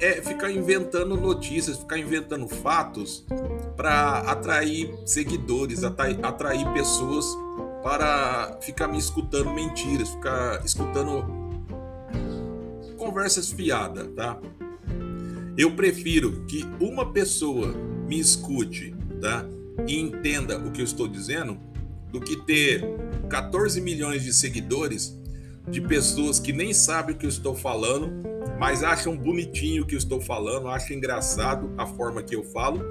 [0.00, 3.24] é ficar inventando notícias, ficar inventando fatos
[3.74, 7.24] para atrair seguidores, atrair, atrair pessoas
[7.82, 11.24] para ficar me escutando mentiras, ficar escutando
[12.98, 14.38] conversas fiadas, tá?
[15.56, 17.74] Eu prefiro que uma pessoa
[18.06, 19.46] me escute, tá?
[19.86, 21.58] E entenda o que eu estou dizendo,
[22.10, 22.84] do que ter
[23.28, 25.18] 14 milhões de seguidores
[25.68, 28.12] de pessoas que nem sabem o que eu estou falando,
[28.58, 32.84] mas acham bonitinho o que eu estou falando, acham engraçado a forma que eu falo,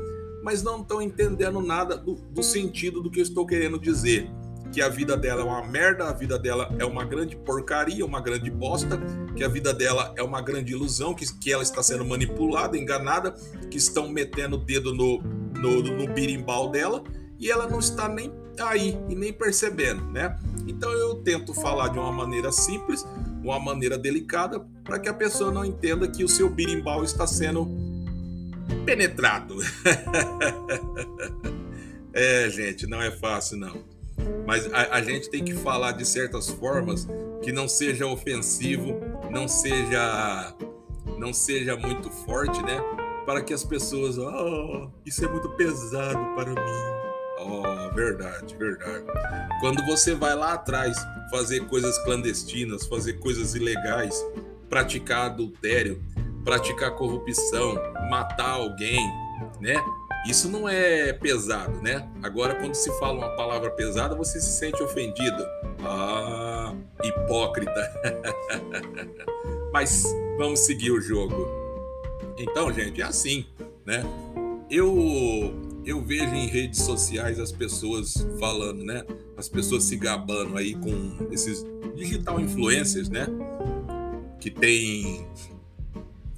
[0.44, 4.30] mas não estão entendendo nada do, do sentido do que eu estou querendo dizer.
[4.74, 8.20] Que a vida dela é uma merda, a vida dela é uma grande porcaria, uma
[8.20, 9.00] grande bosta,
[9.36, 13.32] que a vida dela é uma grande ilusão, que, que ela está sendo manipulada, enganada,
[13.70, 17.04] que estão metendo o dedo no, no, no birimbau dela
[17.40, 20.38] e ela não está nem aí e nem percebendo, né?
[20.68, 23.06] Então eu tento falar de uma maneira simples,
[23.44, 27.68] uma maneira delicada, para que a pessoa não entenda que o seu birimbau está sendo
[28.86, 29.58] penetrado.
[32.14, 33.93] é, gente, não é fácil não.
[34.46, 37.08] Mas a, a, gente tem que falar de certas formas
[37.42, 39.00] que não seja ofensivo,
[39.32, 40.56] não seja
[41.18, 42.80] não seja muito forte, né?
[43.26, 47.04] Para que as pessoas, oh, isso é muito pesado para mim.
[47.40, 49.06] Oh, verdade, verdade.
[49.60, 50.98] Quando você vai lá atrás
[51.32, 54.16] fazer coisas clandestinas, fazer coisas ilegais,
[54.70, 56.02] praticar adultério,
[56.44, 57.76] praticar corrupção,
[58.10, 59.00] matar alguém,
[59.62, 59.76] né?
[60.26, 62.10] Isso não é pesado, né?
[62.22, 65.46] Agora, quando se fala uma palavra pesada, você se sente ofendido.
[65.82, 67.92] Ah, hipócrita.
[69.74, 70.04] Mas
[70.38, 71.48] vamos seguir o jogo.
[72.38, 73.46] Então, gente, é assim,
[73.86, 74.04] né?
[74.70, 75.54] Eu
[75.86, 79.04] eu vejo em redes sociais as pessoas falando, né?
[79.36, 81.66] As pessoas se gabando aí com esses
[81.96, 83.28] digital influencers, né?
[84.40, 85.28] Que tem.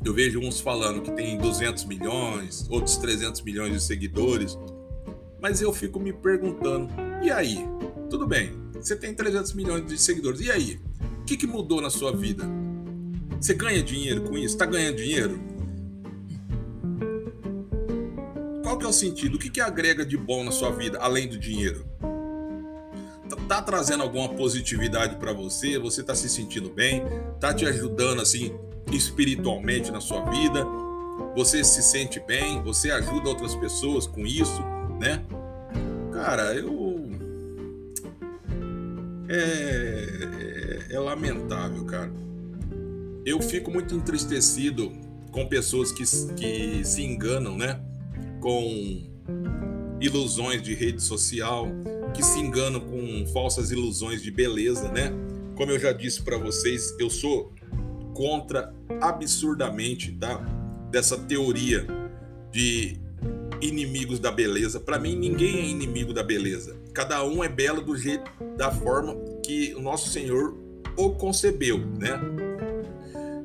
[0.06, 4.56] Eu vejo uns falando que tem 200 milhões, outros 300 milhões de seguidores.
[5.42, 6.94] Mas eu fico me perguntando,
[7.24, 7.66] e aí?
[8.08, 10.42] Tudo bem, Você tem 300 milhões de seguidores.
[10.42, 10.80] E aí?
[11.22, 12.44] O que, que mudou na sua vida?
[13.42, 14.54] Você ganha dinheiro com isso?
[14.54, 15.42] Está ganhando dinheiro?
[18.62, 19.38] Qual que é o sentido?
[19.38, 21.84] O que, que agrega de bom na sua vida, além do dinheiro?
[23.28, 25.80] Tá, tá trazendo alguma positividade para você?
[25.80, 27.02] Você tá se sentindo bem?
[27.40, 28.54] Tá te ajudando assim
[28.92, 30.66] espiritualmente na sua vida?
[31.36, 32.62] Você se sente bem?
[32.64, 34.62] Você ajuda outras pessoas com isso,
[35.00, 35.24] né?
[36.12, 36.96] Cara, eu
[39.28, 42.12] é, é, é lamentável, cara.
[43.26, 44.92] Eu fico muito entristecido
[45.32, 46.04] com pessoas que,
[46.36, 47.82] que se enganam, né?
[48.40, 49.04] Com
[50.00, 51.68] ilusões de rede social,
[52.14, 55.12] que se enganam com falsas ilusões de beleza, né?
[55.56, 57.52] Como eu já disse para vocês, eu sou
[58.16, 60.44] contra absurdamente, tá?
[60.90, 61.86] Dessa teoria
[62.52, 62.98] de
[63.62, 64.80] inimigos da beleza.
[64.80, 66.76] Para mim, ninguém é inimigo da beleza.
[66.94, 69.14] Cada um é belo do jeito, da forma
[69.44, 70.58] que o nosso Senhor
[70.98, 72.20] o concebeu, né?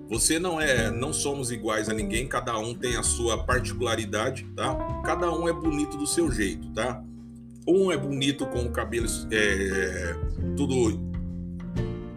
[0.09, 4.75] Você não é, não somos iguais a ninguém, cada um tem a sua particularidade, tá?
[5.05, 7.03] Cada um é bonito do seu jeito, tá?
[7.67, 10.17] Um é bonito com o cabelo é,
[10.57, 11.10] tudo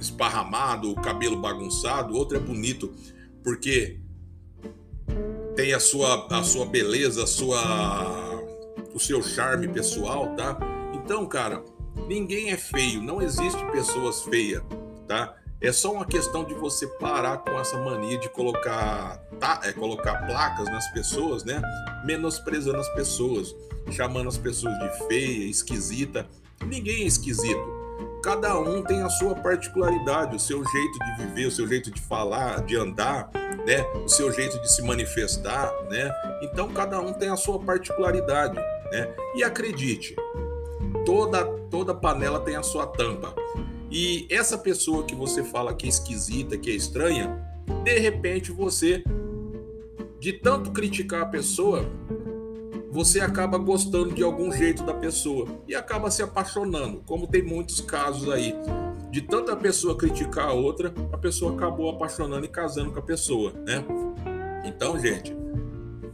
[0.03, 2.93] esparramado, o cabelo bagunçado, outro é bonito
[3.43, 3.99] porque
[5.55, 8.41] tem a sua, a sua beleza, a sua,
[8.93, 10.57] o seu charme pessoal, tá?
[10.93, 11.63] Então, cara,
[12.07, 14.63] ninguém é feio, não existe pessoas feias,
[15.07, 15.35] tá?
[15.61, 20.25] É só uma questão de você parar com essa mania de colocar, tá, é, colocar
[20.25, 21.61] placas nas pessoas, né?
[22.05, 23.55] Menosprezando as pessoas,
[23.91, 26.27] chamando as pessoas de feia, esquisita.
[26.65, 27.82] Ninguém é esquisito.
[28.23, 31.99] Cada um tem a sua particularidade, o seu jeito de viver, o seu jeito de
[31.99, 33.29] falar, de andar,
[33.67, 33.83] né?
[34.05, 36.09] O seu jeito de se manifestar, né?
[36.41, 39.13] Então cada um tem a sua particularidade, né?
[39.35, 40.15] E acredite,
[41.05, 43.35] toda toda panela tem a sua tampa.
[43.91, 47.37] E essa pessoa que você fala que é esquisita, que é estranha,
[47.83, 49.03] de repente você,
[50.17, 51.85] de tanto criticar a pessoa,
[52.93, 57.81] você acaba gostando de algum jeito da pessoa e acaba se apaixonando, como tem muitos
[57.81, 58.53] casos aí.
[59.09, 63.51] De tanta pessoa criticar a outra, a pessoa acabou apaixonando e casando com a pessoa,
[63.65, 63.83] né?
[64.63, 65.35] Então, gente,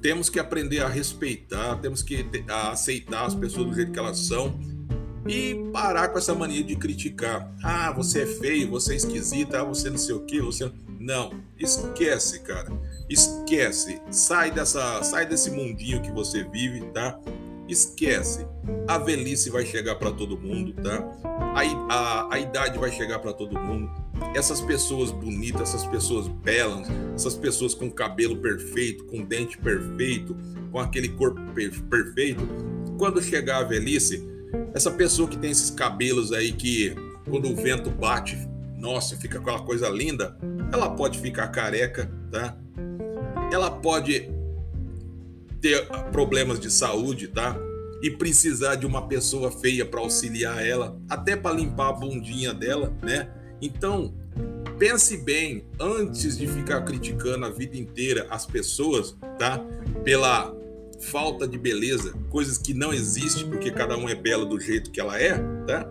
[0.01, 2.25] temos que aprender a respeitar, temos que
[2.71, 4.57] aceitar as pessoas do jeito que elas são
[5.27, 7.53] e parar com essa mania de criticar.
[7.61, 11.34] Ah, você é feio, você é esquisita, ah, você não sei o que, você não,
[11.57, 12.71] esquece, cara.
[13.10, 14.01] Esquece.
[14.12, 17.20] Sai dessa, sai desse mundinho que você vive, tá?
[17.68, 18.45] Esquece.
[18.88, 21.03] A velhice vai chegar para todo mundo, tá?
[21.55, 21.62] A,
[21.93, 23.89] a, a idade vai chegar para todo mundo.
[24.36, 30.36] Essas pessoas bonitas, essas pessoas belas, essas pessoas com cabelo perfeito, com dente perfeito,
[30.72, 31.41] com aquele corpo
[31.89, 32.47] perfeito,
[32.97, 34.28] quando chegar a velhice,
[34.74, 36.93] essa pessoa que tem esses cabelos aí que
[37.30, 38.38] quando o vento bate,
[38.78, 40.38] nossa, fica aquela coisa linda,
[40.72, 42.57] ela pode ficar careca, tá?
[43.52, 44.30] Ela pode
[45.62, 47.58] ter problemas de saúde, tá?
[48.02, 52.95] E precisar de uma pessoa feia para auxiliar ela, até para limpar a bundinha dela,
[53.02, 53.30] né?
[53.62, 54.14] Então,
[54.78, 59.60] pense bem antes de ficar criticando a vida inteira as pessoas, tá?
[60.04, 60.56] Pela
[61.02, 65.00] falta de beleza, coisas que não existem porque cada um é belo do jeito que
[65.00, 65.86] ela é, tá?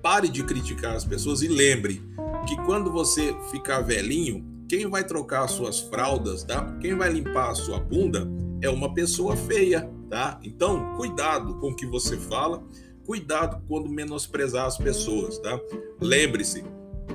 [0.00, 2.00] Pare de criticar as pessoas e lembre
[2.46, 6.76] que quando você ficar velhinho, quem vai trocar as suas fraldas, tá?
[6.80, 8.26] Quem vai limpar a sua bunda
[8.60, 10.38] é uma pessoa feia, tá?
[10.42, 12.62] Então, cuidado com o que você fala,
[13.06, 15.58] cuidado quando menosprezar as pessoas, tá?
[16.00, 16.64] Lembre-se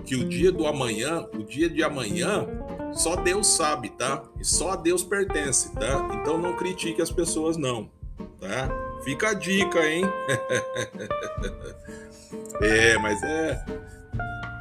[0.05, 2.47] que o dia do amanhã, o dia de amanhã
[2.93, 4.23] só Deus sabe, tá?
[4.39, 6.07] E só a Deus pertence, tá?
[6.13, 7.89] Então não critique as pessoas, não,
[8.39, 8.69] tá?
[9.03, 10.03] Fica a dica, hein?
[12.61, 13.65] é, mas é.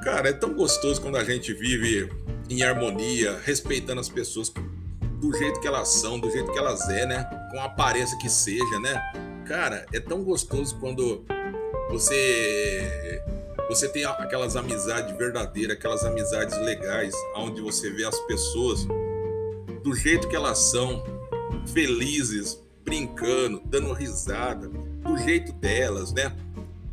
[0.02, 2.08] Cara, é tão gostoso quando a gente vive
[2.48, 4.52] em harmonia, respeitando as pessoas
[5.20, 7.24] do jeito que elas são, do jeito que elas é, né?
[7.50, 9.00] Com a aparência que seja, né?
[9.46, 11.24] Cara, é tão gostoso quando
[11.90, 13.22] você
[13.68, 18.86] você tem aquelas amizades verdadeiras, aquelas amizades legais, onde você vê as pessoas
[19.82, 21.04] do jeito que elas são,
[21.66, 26.34] felizes, brincando, dando risada, do jeito delas, né?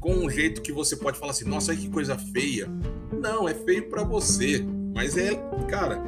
[0.06, 2.70] Com um jeito que você pode falar assim: nossa, que coisa feia.
[3.12, 5.34] Não, é feio para você, mas é,
[5.68, 6.00] cara,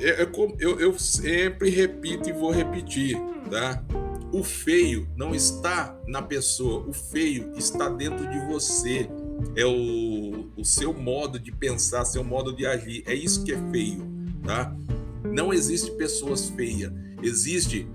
[0.00, 3.20] eu, eu, eu sempre repito e vou repetir,
[3.50, 3.84] tá?
[4.32, 9.06] O feio não está na pessoa, o feio está dentro de você
[9.54, 13.02] é o, o seu modo de pensar, seu modo de agir.
[13.06, 14.02] É isso que é feio,
[14.42, 14.74] tá?
[15.22, 16.90] Não existe pessoas feias.
[17.22, 17.86] Existe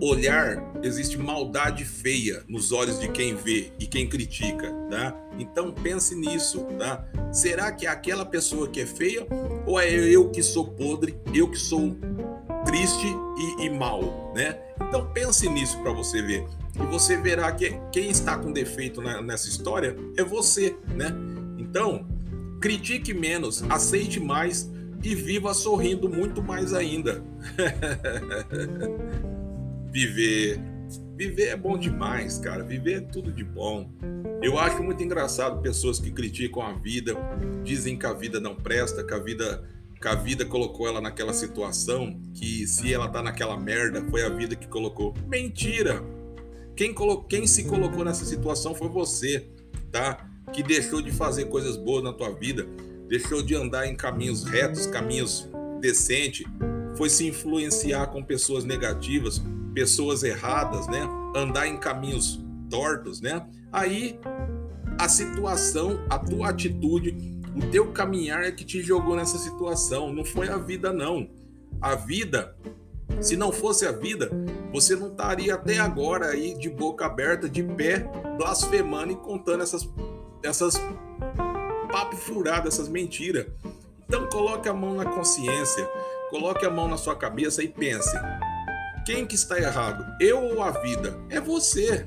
[0.00, 5.14] olhar, existe maldade feia nos olhos de quem vê e quem critica, tá?
[5.38, 7.04] Então pense nisso, tá?
[7.32, 9.26] Será que é aquela pessoa que é feia
[9.66, 11.96] ou é eu que sou podre, eu que sou
[12.64, 13.06] triste
[13.60, 14.58] e, e mal, né?
[14.88, 19.22] Então pense nisso para você ver e você verá que quem está com defeito na,
[19.22, 21.14] nessa história é você, né?
[21.58, 22.06] Então
[22.60, 24.70] critique menos, aceite mais
[25.02, 27.22] e viva sorrindo muito mais ainda.
[29.94, 30.60] viver.
[31.16, 32.64] Viver é bom demais, cara.
[32.64, 33.88] Viver é tudo de bom.
[34.42, 37.16] Eu acho muito engraçado pessoas que criticam a vida,
[37.62, 39.62] dizem que a vida não presta, que a vida,
[40.00, 44.28] que a vida colocou ela naquela situação, que se ela tá naquela merda, foi a
[44.28, 45.14] vida que colocou.
[45.28, 46.02] Mentira!
[46.74, 47.22] Quem, colo...
[47.22, 49.46] Quem se colocou nessa situação foi você,
[49.92, 50.28] tá?
[50.52, 52.66] Que deixou de fazer coisas boas na tua vida,
[53.08, 55.48] deixou de andar em caminhos retos, caminhos
[55.80, 56.44] decentes,
[56.96, 59.40] foi se influenciar com pessoas negativas,
[59.74, 61.06] pessoas erradas, né?
[61.34, 63.46] Andar em caminhos tortos, né?
[63.72, 64.18] Aí
[64.98, 70.24] a situação, a tua atitude, o teu caminhar é que te jogou nessa situação, não
[70.24, 71.28] foi a vida não.
[71.80, 72.56] A vida,
[73.20, 74.30] se não fosse a vida,
[74.72, 78.08] você não estaria até agora aí de boca aberta, de pé,
[78.38, 79.88] blasfemando e contando essas
[80.42, 80.80] essas
[81.90, 83.46] papo furado, essas mentiras.
[84.06, 85.88] Então coloque a mão na consciência,
[86.30, 88.16] coloque a mão na sua cabeça e pense:
[89.04, 90.04] quem que está errado?
[90.18, 91.18] Eu ou a vida?
[91.28, 92.06] É você.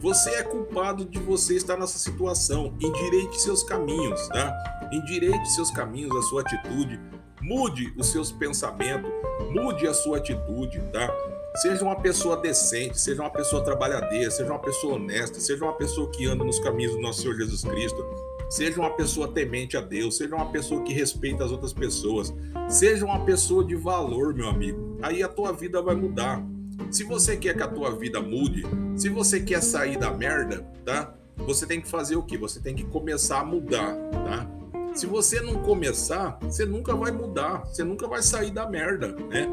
[0.00, 2.74] Você é culpado de você estar nessa situação.
[2.80, 4.56] Endireite seus caminhos, tá?
[4.90, 6.98] Endireite seus caminhos, a sua atitude.
[7.42, 9.10] Mude os seus pensamentos.
[9.50, 11.12] Mude a sua atitude, tá?
[11.56, 16.10] Seja uma pessoa decente, seja uma pessoa trabalhadeira, seja uma pessoa honesta, seja uma pessoa
[16.10, 18.04] que anda nos caminhos do nosso Senhor Jesus Cristo.
[18.48, 22.32] Seja uma pessoa temente a Deus, seja uma pessoa que respeita as outras pessoas,
[22.68, 24.87] seja uma pessoa de valor, meu amigo.
[25.02, 26.42] Aí a tua vida vai mudar.
[26.90, 28.64] Se você quer que a tua vida mude,
[28.96, 31.14] se você quer sair da merda, tá?
[31.38, 32.36] Você tem que fazer o quê?
[32.38, 34.46] Você tem que começar a mudar, tá?
[34.94, 39.48] Se você não começar, você nunca vai mudar, você nunca vai sair da merda, né?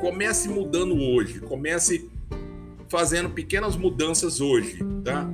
[0.00, 2.10] Comece mudando hoje, comece
[2.88, 5.26] fazendo pequenas mudanças hoje, tá?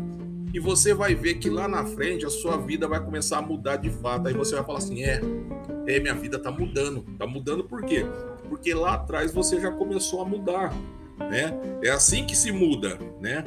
[0.52, 3.76] E você vai ver que lá na frente a sua vida vai começar a mudar
[3.76, 4.28] de fato.
[4.28, 5.20] Aí você vai falar assim: é,
[5.86, 7.04] é minha vida tá mudando.
[7.18, 8.06] Tá mudando por quê?
[8.48, 10.74] Porque lá atrás você já começou a mudar,
[11.18, 11.52] né?
[11.82, 13.44] É assim que se muda, né?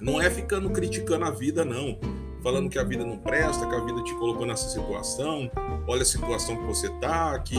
[0.00, 1.98] Não é ficando criticando a vida, não.
[2.42, 5.50] Falando que a vida não presta, que a vida te colocou nessa situação.
[5.86, 7.58] Olha a situação que você tá, que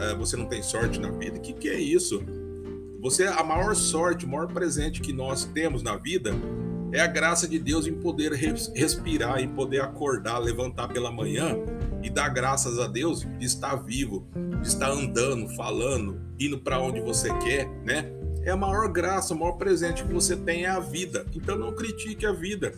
[0.00, 1.38] é, você não tem sorte na vida.
[1.38, 2.22] Que que é isso?
[3.00, 6.32] Você a maior sorte, o maior presente que nós temos na vida
[6.92, 11.56] é a graça de Deus em poder respirar, em poder acordar, levantar pela manhã
[12.02, 14.26] e dar graças a Deus de estar vivo,
[14.60, 18.12] de estar andando, falando, indo para onde você quer, né?
[18.44, 21.24] É a maior graça, o maior presente que você tem é a vida.
[21.34, 22.72] Então não critique a vida.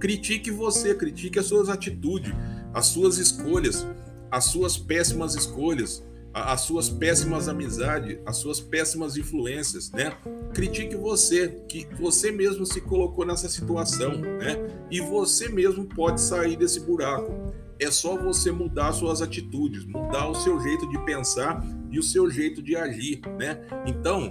[0.00, 2.32] Critique você, critique as suas atitudes,
[2.72, 3.86] as suas escolhas,
[4.30, 6.02] as suas péssimas escolhas,
[6.32, 10.16] as suas péssimas amizades, as suas péssimas influências, né?
[10.54, 14.56] Critique você, que você mesmo se colocou nessa situação, né?
[14.90, 17.52] E você mesmo pode sair desse buraco.
[17.80, 22.30] É só você mudar suas atitudes, mudar o seu jeito de pensar e o seu
[22.30, 23.58] jeito de agir, né?
[23.86, 24.30] Então,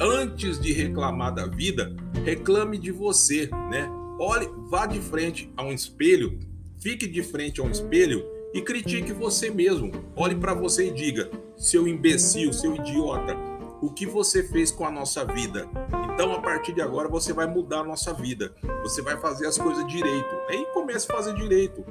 [0.00, 3.90] antes de reclamar da vida, reclame de você, né?
[4.18, 6.38] Olhe, vá de frente a um espelho,
[6.80, 8.24] fique de frente a um espelho
[8.54, 9.92] e critique você mesmo.
[10.16, 13.36] Olhe para você e diga: seu imbecil, seu idiota,
[13.82, 15.68] o que você fez com a nossa vida?
[16.14, 18.52] Então, a partir de agora, você vai mudar a nossa vida.
[18.82, 20.34] Você vai fazer as coisas direito.
[20.48, 21.84] Aí comece a fazer direito,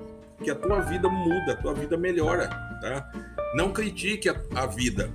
[0.43, 2.47] que a tua vida muda, a tua vida melhora,
[2.81, 3.09] tá?
[3.55, 5.09] Não critique a, a vida.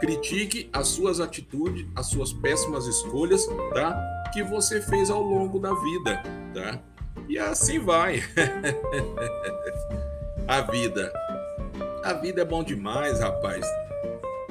[0.00, 3.98] Critique as suas atitudes, as suas péssimas escolhas, tá?
[4.32, 6.22] Que você fez ao longo da vida,
[6.54, 6.80] tá?
[7.28, 8.22] E assim vai.
[10.46, 11.12] a vida.
[12.04, 13.66] A vida é bom demais, rapaz.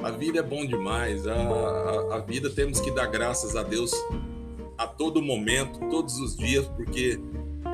[0.02, 1.26] A vida é bom demais.
[1.26, 3.92] A, a, a, vida temos que dar graças a Deus
[4.76, 7.18] a todo momento, todos os dias, porque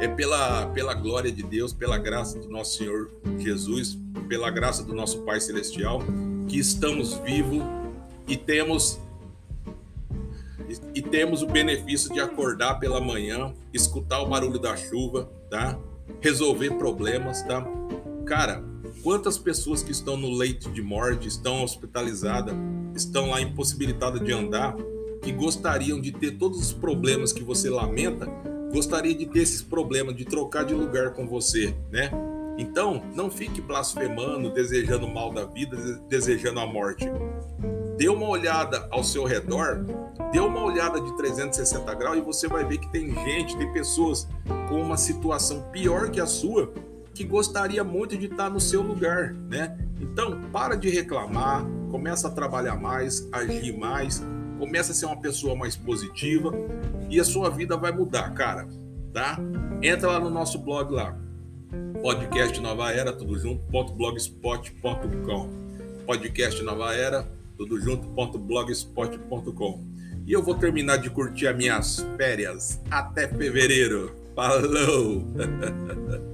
[0.01, 4.95] é pela, pela glória de Deus, pela graça do nosso Senhor Jesus, pela graça do
[4.95, 6.03] nosso Pai Celestial,
[6.49, 7.63] que estamos vivos
[8.27, 8.99] e temos
[10.95, 15.79] e temos o benefício de acordar pela manhã, escutar o barulho da chuva, tá?
[16.21, 17.65] Resolver problemas, tá?
[18.25, 18.65] Cara,
[19.03, 22.55] quantas pessoas que estão no leito de morte, estão hospitalizadas,
[22.95, 24.75] estão lá impossibilitadas de andar,
[25.23, 28.27] que gostariam de ter todos os problemas que você lamenta,
[28.75, 32.11] gostaria de ter esses problemas, de trocar de lugar com você, né?
[32.59, 35.77] Então, não fique blasfemando, desejando mal da vida,
[36.09, 37.09] desejando a morte.
[37.97, 39.85] dê uma olhada ao seu redor,
[40.33, 44.27] dê uma olhada de 360 graus e você vai ver que tem gente, tem pessoas
[44.69, 46.73] com uma situação pior que a sua
[47.15, 49.79] que gostaria muito de estar no seu lugar, né?
[50.01, 54.21] Então, para de reclamar, começa a trabalhar mais, agir mais,
[54.65, 56.51] começa a ser uma pessoa mais positiva
[57.11, 58.67] e a sua vida vai mudar, cara,
[59.13, 59.39] tá?
[59.83, 61.15] Entra lá no nosso blog lá,
[62.01, 65.51] podcast Nova Era, tudo junto, .blogspot.com
[66.07, 68.09] podcast Nova Era, tudo junto,
[68.39, 69.85] .blogspot.com
[70.27, 74.17] e eu vou terminar de curtir as minhas férias até fevereiro.
[74.35, 75.25] Falou!